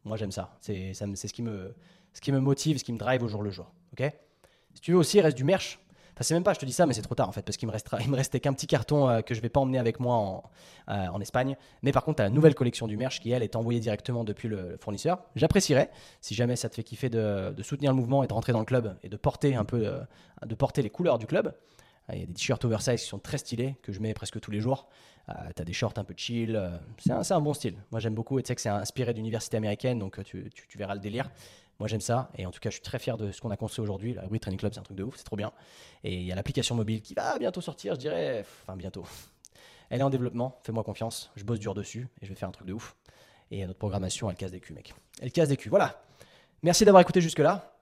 [0.05, 0.57] Moi, j'aime ça.
[0.61, 1.43] C'est ce, ce qui
[2.33, 3.73] me motive, ce qui me drive au jour le jour.
[3.93, 4.11] Ok?
[4.75, 5.79] Si tu veux aussi, il reste du merch
[6.15, 7.57] Enfin, c'est même pas, je te dis ça, mais c'est trop tard en fait, parce
[7.57, 7.73] qu'il me,
[8.09, 10.45] me restait qu'un petit carton euh, que je vais pas emmener avec moi en,
[10.89, 11.57] euh, Espagne.
[11.83, 14.23] Mais par contre, tu as la nouvelle collection du merch qui, elle, est envoyée directement
[14.23, 15.23] depuis le, fournisseur.
[15.35, 18.53] J'apprécierais, si jamais ça te fait kiffer de, de, soutenir le mouvement et de rentrer
[18.53, 20.01] dans le club et de porter un peu, euh,
[20.47, 21.53] de porter les couleurs du club.
[22.13, 24.51] Il y a des t-shirts oversize qui sont très stylés, que je mets presque tous
[24.51, 24.89] les jours.
[25.57, 26.61] tu as des shorts un peu chill.
[26.99, 27.77] c'est un, bon style.
[27.91, 28.39] Moi, j'aime beaucoup.
[28.39, 31.31] Et tu sais que c'est inspiré d'université américaine, donc tu, tu verras le délire.
[31.79, 32.31] Moi, j'aime ça.
[32.37, 34.15] Et en tout cas, je suis très fier de ce qu'on a construit aujourd'hui.
[34.15, 35.53] La Wii Training Club, c'est un truc de ouf, c'est trop bien.
[36.03, 38.45] Et il y a l'application mobile qui va bientôt sortir, je dirais.
[38.63, 39.05] Enfin, bientôt.
[39.91, 41.31] Elle est en développement, fais-moi confiance.
[41.37, 42.97] Je bosse dur dessus et je vais faire un truc de ouf.
[43.51, 44.95] Et notre programmation, elle casse des culs, mec.
[45.21, 45.69] Elle casse des culs.
[45.69, 46.03] Voilà.
[46.63, 47.74] Merci d'avoir écouté jusque-là.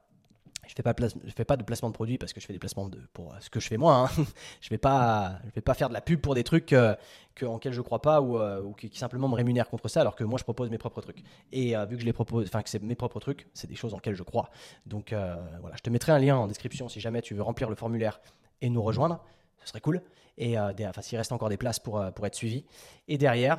[0.73, 0.95] Je fais pas
[1.37, 3.51] fais pas de placement de produits parce que je fais des placements pour euh, ce
[3.51, 3.95] que je fais moi.
[3.95, 4.25] Hein.
[4.63, 6.95] je vais pas, je vais pas faire de la pub pour des trucs euh,
[7.35, 10.17] que, en lesquels je crois pas ou, euh, qui, simplement me rémunèrent contre ça, alors
[10.17, 11.23] que moi je propose mes propres trucs.
[11.53, 13.93] Et vu que je les propose, enfin que c'est mes propres trucs, c'est des choses
[13.93, 14.49] en lesquelles je crois.
[14.87, 15.13] Donc
[15.61, 18.21] voilà, je te mettrai un lien en description si jamais tu veux remplir le formulaire
[18.63, 19.23] et nous rejoindre,
[19.63, 20.01] ce serait cool.
[20.39, 22.65] Et enfin s'il reste encore des places pour pour être suivi.
[23.09, 23.59] Et derrière,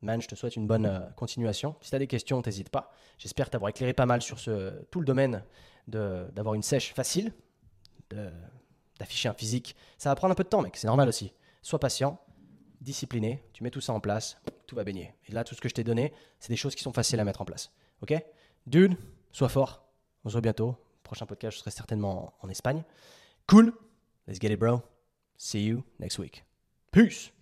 [0.00, 1.74] Man, je te souhaite une bonne euh, continuation.
[1.80, 2.92] Si tu as des questions, n'hésite pas.
[3.18, 5.42] J'espère t'avoir éclairé pas mal sur ce, tout le domaine
[5.88, 7.32] d'avoir une sèche facile,
[8.98, 9.74] d'afficher un physique.
[9.96, 11.32] Ça va prendre un peu de temps, mec, c'est normal aussi.
[11.62, 12.20] Sois patient,
[12.80, 15.14] discipliné, tu mets tout ça en place, tout va baigner.
[15.28, 17.24] Et là, tout ce que je t'ai donné, c'est des choses qui sont faciles à
[17.24, 17.72] mettre en place.
[18.02, 18.14] Ok?
[18.66, 18.96] Dude,
[19.32, 19.84] sois fort.
[20.24, 20.76] On se voit bientôt.
[21.02, 22.84] Prochain podcast, je serai certainement en Espagne.
[23.46, 23.72] Cool?
[24.26, 24.82] Let's get it, bro.
[25.38, 26.44] See you next week.
[26.92, 27.32] Peace.